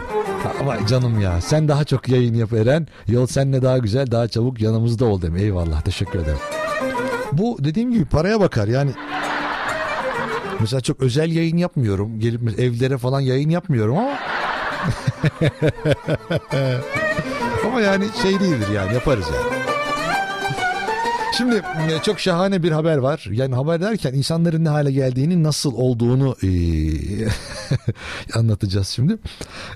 [0.61, 2.87] Ama canım ya sen daha çok yayın yap Eren.
[3.07, 5.35] Yol seninle daha güzel daha çabuk yanımızda ol dem.
[5.35, 6.37] Eyvallah teşekkür ederim.
[7.31, 8.91] Bu dediğim gibi paraya bakar yani.
[10.59, 12.19] Mesela çok özel yayın yapmıyorum.
[12.19, 14.17] Gelip evlere falan yayın yapmıyorum ama
[17.65, 19.59] ama yani şey değildir yani yaparız yani.
[21.37, 23.27] Şimdi e, çok şahane bir haber var.
[23.31, 26.49] Yani haber derken insanların ne hale geldiğini nasıl olduğunu e,
[28.39, 29.17] anlatacağız şimdi.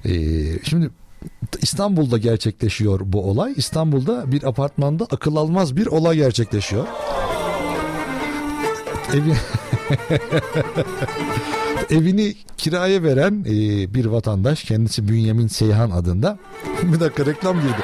[0.06, 0.14] E,
[0.64, 0.90] şimdi
[1.62, 3.54] İstanbul'da gerçekleşiyor bu olay.
[3.58, 6.88] İstanbul'da bir apartmanda akıl almaz bir olay gerçekleşiyor.
[9.14, 9.34] Evi...
[11.90, 13.54] Evini kiraya veren e,
[13.94, 16.40] bir vatandaş kendisi Bünyamin Seyhan adında.
[16.84, 17.84] bir dakika reklam girdi.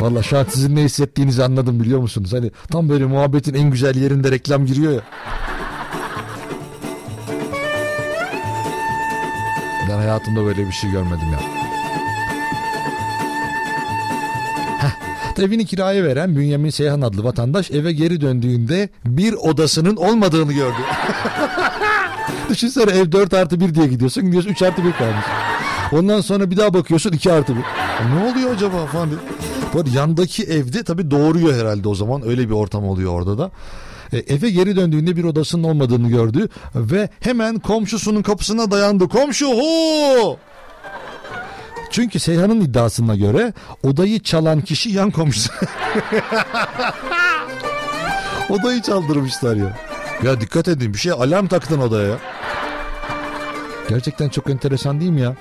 [0.00, 2.32] Valla şu an sizin ne hissettiğinizi anladım biliyor musunuz?
[2.32, 5.00] Hani tam böyle muhabbetin en güzel yerinde reklam giriyor ya.
[9.88, 11.69] Ben hayatımda böyle bir şey görmedim ya.
[15.40, 20.76] Evini kiraya veren Bünyamin Seyhan adlı vatandaş eve geri döndüğünde bir odasının olmadığını gördü.
[22.50, 25.24] Düşünsene ev 4 artı 1 diye gidiyorsun gidiyorsun 3 artı 1 kalmış.
[25.92, 27.60] Ondan sonra bir daha bakıyorsun 2 artı 1.
[28.14, 29.20] Ne oluyor acaba falan diye.
[29.74, 33.50] Bu yandaki evde tabii doğuruyor herhalde o zaman öyle bir ortam oluyor orada da.
[34.12, 39.08] E, eve geri döndüğünde bir odasının olmadığını gördü ve hemen komşusunun kapısına dayandı.
[39.08, 40.36] Komşu hu!
[41.90, 43.52] Çünkü Seyhan'ın iddiasına göre
[43.82, 45.50] odayı çalan kişi yan komşusu.
[48.48, 49.78] odayı çaldırmışlar ya.
[50.22, 52.18] Ya dikkat edin bir şey alarm taktın odaya ya.
[53.88, 55.36] Gerçekten çok enteresan değil mi ya?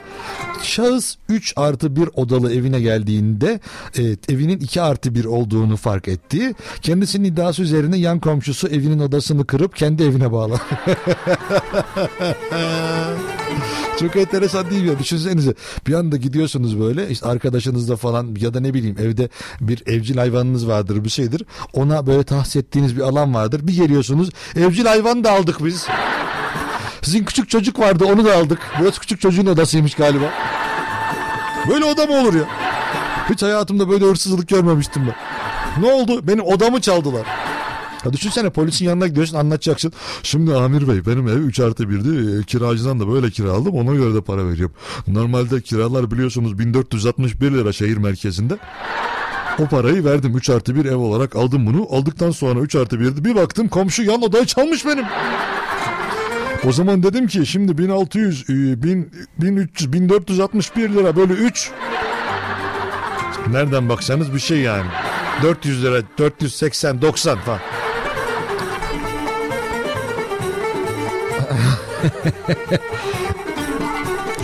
[0.63, 3.59] Şahıs 3 artı 1 odalı evine geldiğinde
[3.99, 6.53] evet, evinin 2 artı 1 olduğunu fark etti.
[6.81, 10.59] Kendisinin iddiası üzerine yan komşusu evinin odasını kırıp kendi evine bağladı.
[13.99, 14.99] Çok enteresan değil mi?
[14.99, 15.53] Düşünsenize
[15.87, 19.29] bir anda gidiyorsunuz böyle işte arkadaşınızla falan ya da ne bileyim evde
[19.61, 21.43] bir evcil hayvanınız vardır bir şeydir.
[21.73, 23.67] Ona böyle tahsis ettiğiniz bir alan vardır.
[23.67, 25.87] Bir geliyorsunuz evcil hayvan da aldık biz.
[27.01, 28.59] Sizin küçük çocuk vardı onu da aldık.
[28.79, 30.25] Burası küçük çocuğun odasıymış galiba.
[31.69, 32.43] Böyle oda mı olur ya?
[33.29, 35.15] Hiç hayatımda böyle hırsızlık görmemiştim ben.
[35.83, 36.27] Ne oldu?
[36.27, 37.25] Benim odamı çaldılar.
[38.05, 39.93] Ya düşünsene polisin yanına gidiyorsun anlatacaksın.
[40.23, 42.39] Şimdi Amir Bey benim ev 3 artı 1'di.
[42.39, 44.75] E, kiracıdan da böyle kiraladım ona göre de para veriyorum.
[45.07, 48.57] Normalde kiralar biliyorsunuz 1461 lira şehir merkezinde.
[49.59, 51.87] O parayı verdim 3 artı 1 ev olarak aldım bunu.
[51.91, 53.25] Aldıktan sonra 3 artı 1'di.
[53.25, 55.05] Bir baktım komşu yan odayı çalmış benim.
[56.67, 61.71] O zaman dedim ki şimdi 1600, e, 1000, 1300, 1461 lira böyle 3.
[63.47, 64.85] Nereden baksanız bir şey yani.
[65.43, 67.59] 400 lira, 480, 90 falan.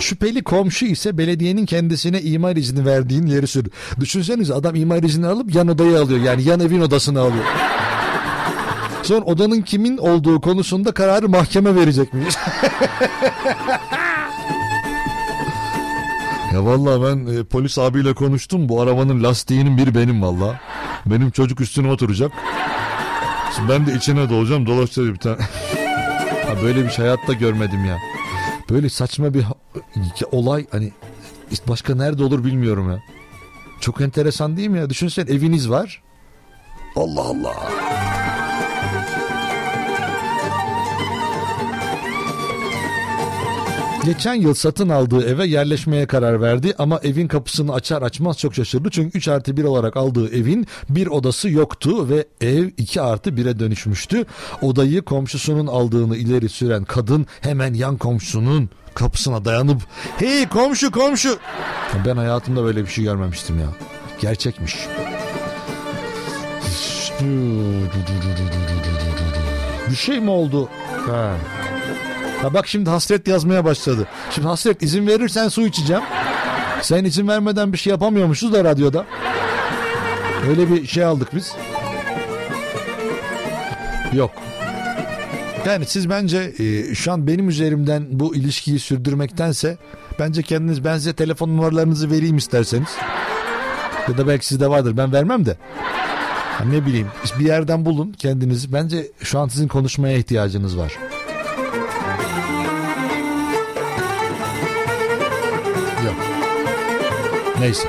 [0.00, 3.66] Şüpheli komşu ise belediyenin kendisine imar izni verdiğin yeri sür.
[4.00, 6.20] Düşünsenize adam imar izni alıp yan odayı alıyor.
[6.20, 7.44] Yani yan evin odasını alıyor.
[9.02, 12.34] Sonra odanın kimin olduğu konusunda kararı mahkeme verecekmiş.
[16.54, 18.68] ya vallahi ben e, polis abiyle konuştum.
[18.68, 20.60] Bu arabanın lastiğinin biri benim valla.
[21.06, 22.32] Benim çocuk üstüne oturacak.
[23.56, 24.66] Şimdi ben de içine dolacağım.
[24.66, 25.36] Dolaşacağız bir tane.
[26.62, 27.98] böyle bir şey hayatta görmedim ya.
[28.70, 29.44] Böyle saçma bir
[30.32, 30.92] olay hani
[31.68, 33.02] başka nerede olur bilmiyorum ya.
[33.80, 34.90] Çok enteresan değil mi ya?
[34.90, 36.02] Düşünsene eviniz var.
[36.96, 37.54] Allah Allah.
[44.06, 48.90] Geçen yıl satın aldığı eve yerleşmeye karar verdi ama evin kapısını açar açmaz çok şaşırdı.
[48.90, 53.58] Çünkü 3 artı 1 olarak aldığı evin bir odası yoktu ve ev 2 artı 1'e
[53.58, 54.24] dönüşmüştü.
[54.62, 59.82] Odayı komşusunun aldığını ileri süren kadın hemen yan komşusunun kapısına dayanıp
[60.16, 61.38] hey komşu komşu
[62.06, 63.68] ben hayatımda böyle bir şey görmemiştim ya
[64.20, 64.76] gerçekmiş
[69.90, 70.68] bir şey mi oldu
[71.06, 71.32] ha.
[72.42, 74.08] Ha bak şimdi hasret yazmaya başladı.
[74.30, 76.02] Şimdi hasret izin verirsen su içeceğim.
[76.82, 79.06] Sen izin vermeden bir şey yapamıyormuşuz da radyoda.
[80.48, 81.52] Öyle bir şey aldık biz.
[84.12, 84.30] Yok.
[85.66, 89.78] Yani siz bence e, şu an benim üzerimden bu ilişkiyi sürdürmektense
[90.18, 92.88] bence kendiniz ben size telefon numaralarınızı vereyim isterseniz.
[94.08, 95.56] Ya da belki sizde vardır ben vermem de.
[96.58, 97.08] Ha, ne bileyim
[97.38, 98.72] bir yerden bulun kendinizi.
[98.72, 100.92] Bence şu an sizin konuşmaya ihtiyacınız var.
[107.60, 107.88] Neyse.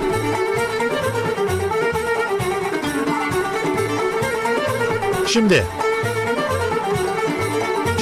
[5.27, 5.64] Şimdi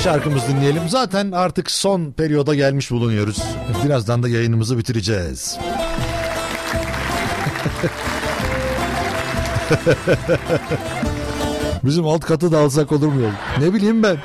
[0.04, 0.90] şarkımızı dinleyelim.
[0.90, 3.44] Zaten artık son periyoda gelmiş bulunuyoruz.
[3.86, 5.58] Birazdan da yayınımızı bitireceğiz.
[11.84, 13.32] Bizim alt katı da alsak olur mu?
[13.60, 14.18] Ne bileyim ben.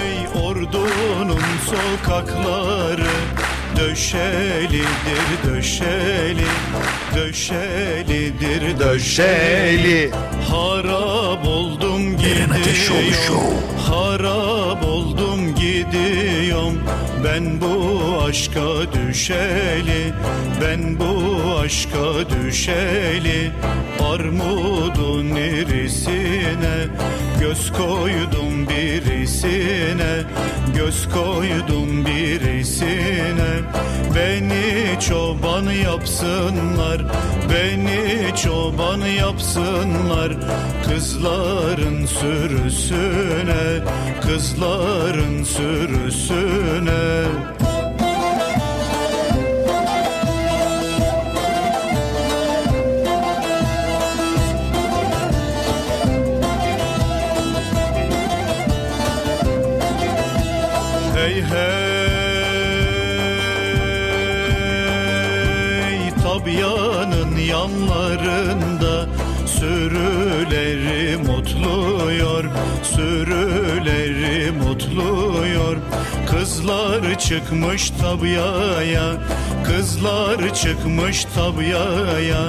[0.00, 2.77] Ey ordunun sokakları
[3.78, 6.48] Döşelidir döşeli.
[7.16, 10.10] Döşelidir döşeli.
[10.50, 13.54] Harap oldum gidiyorum.
[13.88, 16.82] Harap oldum gidiyorum.
[17.24, 20.12] Ben bu aşka düşeli.
[20.60, 23.50] Ben bu aşka düşeli.
[24.00, 26.86] Armudun irisine
[27.40, 28.66] Göz koydum
[29.28, 30.24] birisine
[30.74, 33.50] Göz koydum birisine.
[34.14, 37.00] Beni çoban yapsınlar
[37.50, 40.32] Beni çoban yapsınlar.
[40.88, 43.84] Kızların sürüsüne
[44.20, 47.24] Kızların sürüsüne
[67.68, 69.06] yanlarında
[69.46, 72.44] Sürüleri mutluyor
[72.82, 75.76] Sürüleri mutluyor.
[76.30, 79.12] Kızlar çıkmış tabiaya
[79.64, 82.42] Kızlar çıkmış tabiaya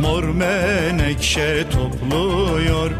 [0.00, 2.90] Mor menekşe topluyor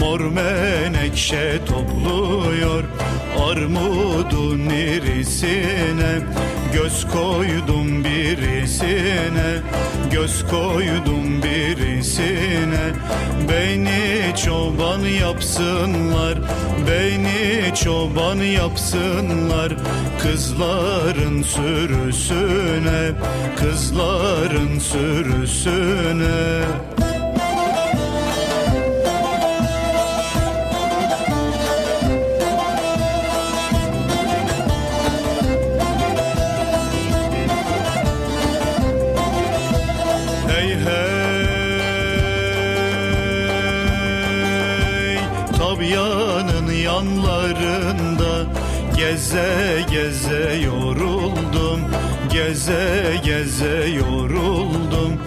[0.00, 2.84] Mor menekşe topluyor.
[3.50, 6.20] Armudun irisine
[6.72, 9.60] Göz koydum birisine
[10.10, 12.92] Göz koydum birisine.
[13.48, 16.38] Beni çoban yapsınlar
[16.88, 19.72] Beni çoban yapsınlar.
[20.22, 23.12] Kızların sürüsüne
[23.56, 26.64] Kızların sürüsüne
[45.84, 48.46] Tabianın yanlarında
[48.96, 51.80] Geze geze yoruldum
[52.32, 55.20] Geze geze yoruldum.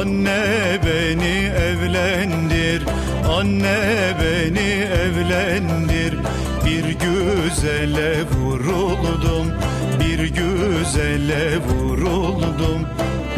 [0.00, 2.82] Anne beni evlendir
[3.38, 3.78] Anne
[4.20, 4.70] beni
[5.04, 6.14] evlendir.
[6.66, 9.52] Bir güzele vuruldum
[10.00, 12.88] Bir güzele vuruldum.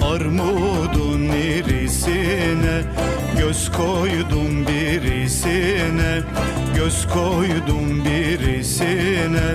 [0.02, 2.82] Armudun irisine
[3.38, 6.22] Göz koydum birisine
[6.76, 9.54] Göz koydum birisine.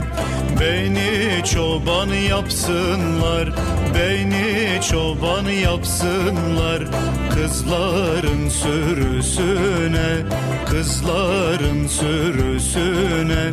[0.59, 3.49] Beni çoban yapsınlar
[3.95, 6.83] Beni çoban yapsınlar.
[7.33, 10.15] Kızların sürüsüne
[10.65, 13.51] Kızların sürüsüne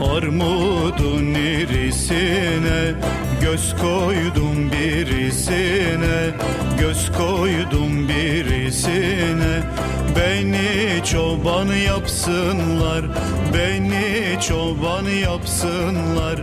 [0.00, 2.94] Armudun irisine
[3.42, 6.30] Göz koydum birisine
[6.80, 9.62] Göz koydum birisine.
[10.16, 13.04] Beni çoban yapsınlar
[13.54, 16.40] Beni çoban yapsınlar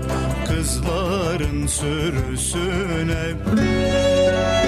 [0.48, 3.26] Kızların sürüsüne.
[3.58, 4.65] Derelerde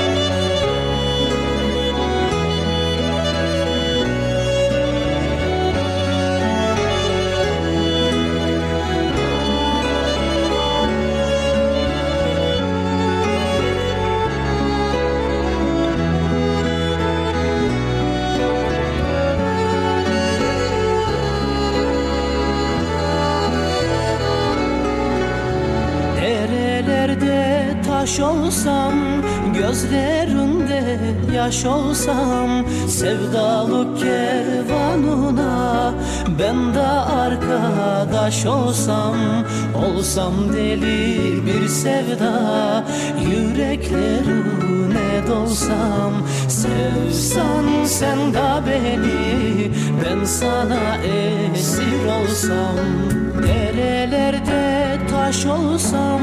[28.07, 28.93] taş olsam
[29.53, 30.99] Gözlerinde
[31.35, 35.93] yaş olsam Sevdalık kervanına
[36.39, 39.15] Ben de arkadaş olsam
[39.75, 42.83] Olsam deli bir sevda
[43.31, 46.13] Yüreklerine dolsam
[46.47, 49.71] Sevsan sen de beni
[50.05, 52.77] Ben sana esir olsam
[53.43, 54.96] Derelerde
[55.27, 56.21] taş olsam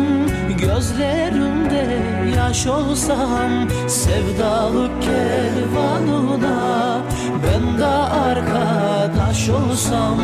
[0.61, 2.03] Gözlerimde
[2.37, 7.01] yaş olsam Sevdalık kervanına
[7.47, 10.19] Ben de arkadaş olsam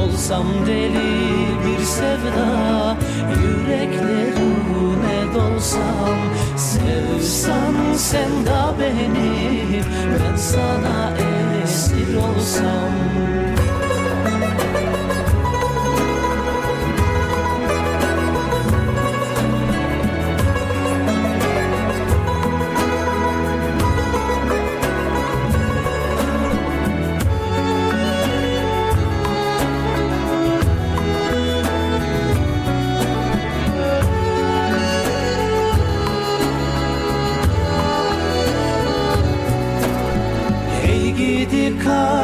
[0.00, 2.96] Olsam deli bir sevda
[3.42, 6.18] Yüreklerine dolsam
[6.56, 9.82] Sevsan sen da beni
[10.14, 11.12] Ben sana
[11.64, 13.51] esir olsam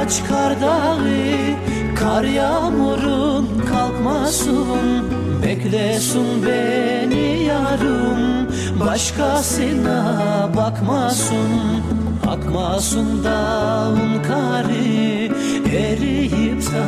[0.09, 0.99] kaç kar dağı
[1.97, 5.05] Kar yağmurun kalkmasın.
[5.43, 8.49] Beklesin beni yarım
[8.81, 11.51] Başkasına bakmasın.
[12.27, 15.33] Akmasın dağın kari
[15.77, 16.85] Eriyip de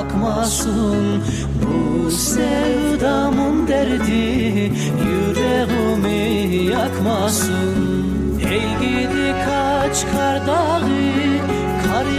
[0.00, 1.22] akmasın.
[1.62, 4.72] Bu sevdamın derdi
[5.08, 7.74] Yüreğimi yakmasın.
[8.50, 11.53] Ey gidi kaç kar dağı Kar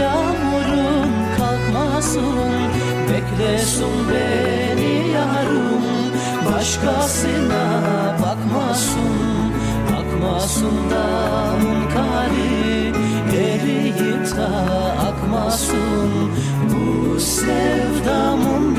[0.00, 2.36] yağmurun kalkmasın.
[3.08, 5.86] Beklesin beni yarım
[6.52, 7.64] Başkasına
[8.22, 9.16] bakmasın.
[9.98, 12.92] Akmasın dağın kari
[13.36, 14.46] Eriyip de
[15.08, 16.10] akmasın.
[16.70, 18.75] Bu sevdamın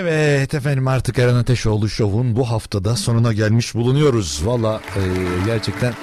[0.00, 4.42] Evet efendim artık Eren Ateşoğlu Show'un bu haftada sonuna gelmiş bulunuyoruz.
[4.44, 5.00] Valla e,
[5.46, 5.94] gerçekten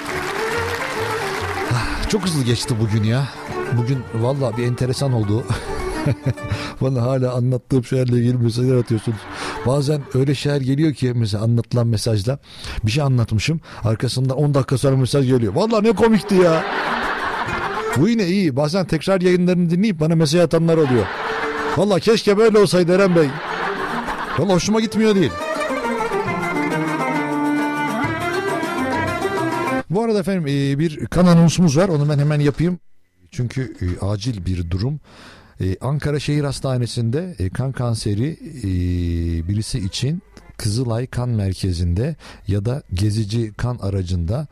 [1.73, 3.27] ah, çok hızlı geçti bugün ya.
[3.77, 5.43] Bugün valla bir enteresan oldu.
[6.81, 9.17] Bana hala anlattığım şeylerle ilgili mesajlar atıyorsunuz.
[9.65, 12.39] Bazen öyle şeyler geliyor ki mesela anlatılan mesajla
[12.83, 13.61] bir şey anlatmışım.
[13.83, 15.53] Arkasından 10 dakika sonra mesaj geliyor.
[15.55, 16.63] Valla ne komikti ya.
[17.97, 18.55] Bu yine iyi.
[18.55, 21.05] Bazen tekrar yayınlarını dinleyip bana mesaj atanlar oluyor.
[21.77, 23.27] Valla keşke böyle olsaydı Eren Bey.
[24.39, 25.31] Valla hoşuma gitmiyor değil.
[29.89, 31.89] Bu arada efendim e, bir kan anonsumuz var.
[31.89, 32.79] Onu ben hemen yapayım.
[33.31, 34.99] Çünkü e, acil bir durum.
[35.61, 38.37] E, Ankara Şehir Hastanesi'nde kan kanseri
[39.47, 40.21] birisi için
[40.57, 42.15] Kızılay Kan Merkezi'nde
[42.47, 44.47] ya da gezici kan aracında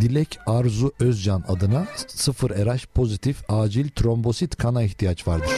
[0.00, 5.50] Dilek Arzu Özcan adına 0 RH pozitif acil trombosit kana ihtiyaç vardır.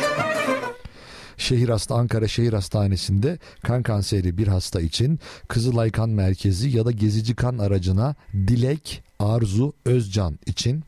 [1.37, 6.91] Şehir Hasta Ankara Şehir Hastanesi'nde kan kanseri bir hasta için Kızılay Kan Merkezi ya da
[6.91, 10.85] gezici kan aracına Dilek Arzu Özcan için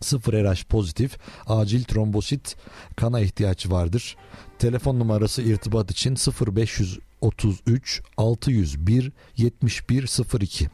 [0.00, 2.56] 0 RH pozitif acil trombosit
[2.96, 4.16] kana ihtiyaç vardır.
[4.58, 6.14] Telefon numarası irtibat için
[7.22, 10.68] 0533 601 7102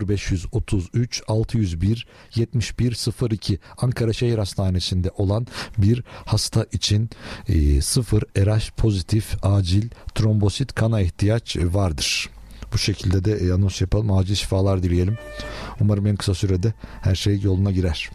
[0.00, 5.46] 0533 601 7102 Ankara Şehir Hastanesi'nde olan
[5.78, 7.10] bir hasta için
[7.48, 12.30] e, 0 RH pozitif acil trombosit kana ihtiyaç vardır.
[12.72, 14.12] Bu şekilde de e, anons yapalım.
[14.12, 15.18] Acil şifalar dileyelim.
[15.80, 18.10] Umarım en kısa sürede her şey yoluna girer.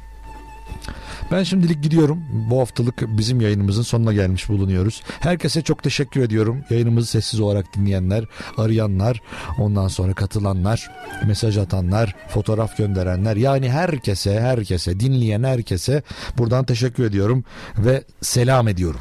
[1.32, 2.24] Ben şimdilik gidiyorum.
[2.50, 5.04] Bu haftalık bizim yayınımızın sonuna gelmiş bulunuyoruz.
[5.20, 6.64] Herkese çok teşekkür ediyorum.
[6.70, 8.26] Yayınımızı sessiz olarak dinleyenler,
[8.58, 9.22] arayanlar,
[9.60, 10.92] ondan sonra katılanlar,
[11.28, 13.36] mesaj atanlar, fotoğraf gönderenler.
[13.36, 16.04] Yani herkese, herkese, dinleyen herkese
[16.38, 17.44] buradan teşekkür ediyorum
[17.78, 19.00] ve selam ediyorum.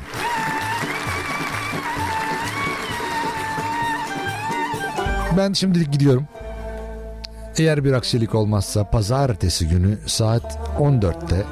[5.36, 6.26] Ben şimdilik gidiyorum.
[7.58, 11.42] Eğer bir aksilik olmazsa pazartesi günü saat 14'te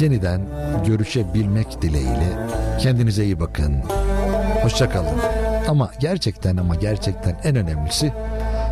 [0.00, 0.40] yeniden
[0.86, 2.48] görüşebilmek dileğiyle
[2.80, 3.76] kendinize iyi bakın.
[4.62, 5.18] Hoşçakalın.
[5.68, 8.12] Ama gerçekten ama gerçekten en önemlisi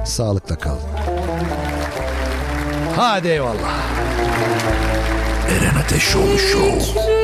[0.04, 0.80] sağlıkla kalın.
[2.96, 3.88] Hadi eyvallah.
[5.48, 7.17] Eren Ateşoğlu Show.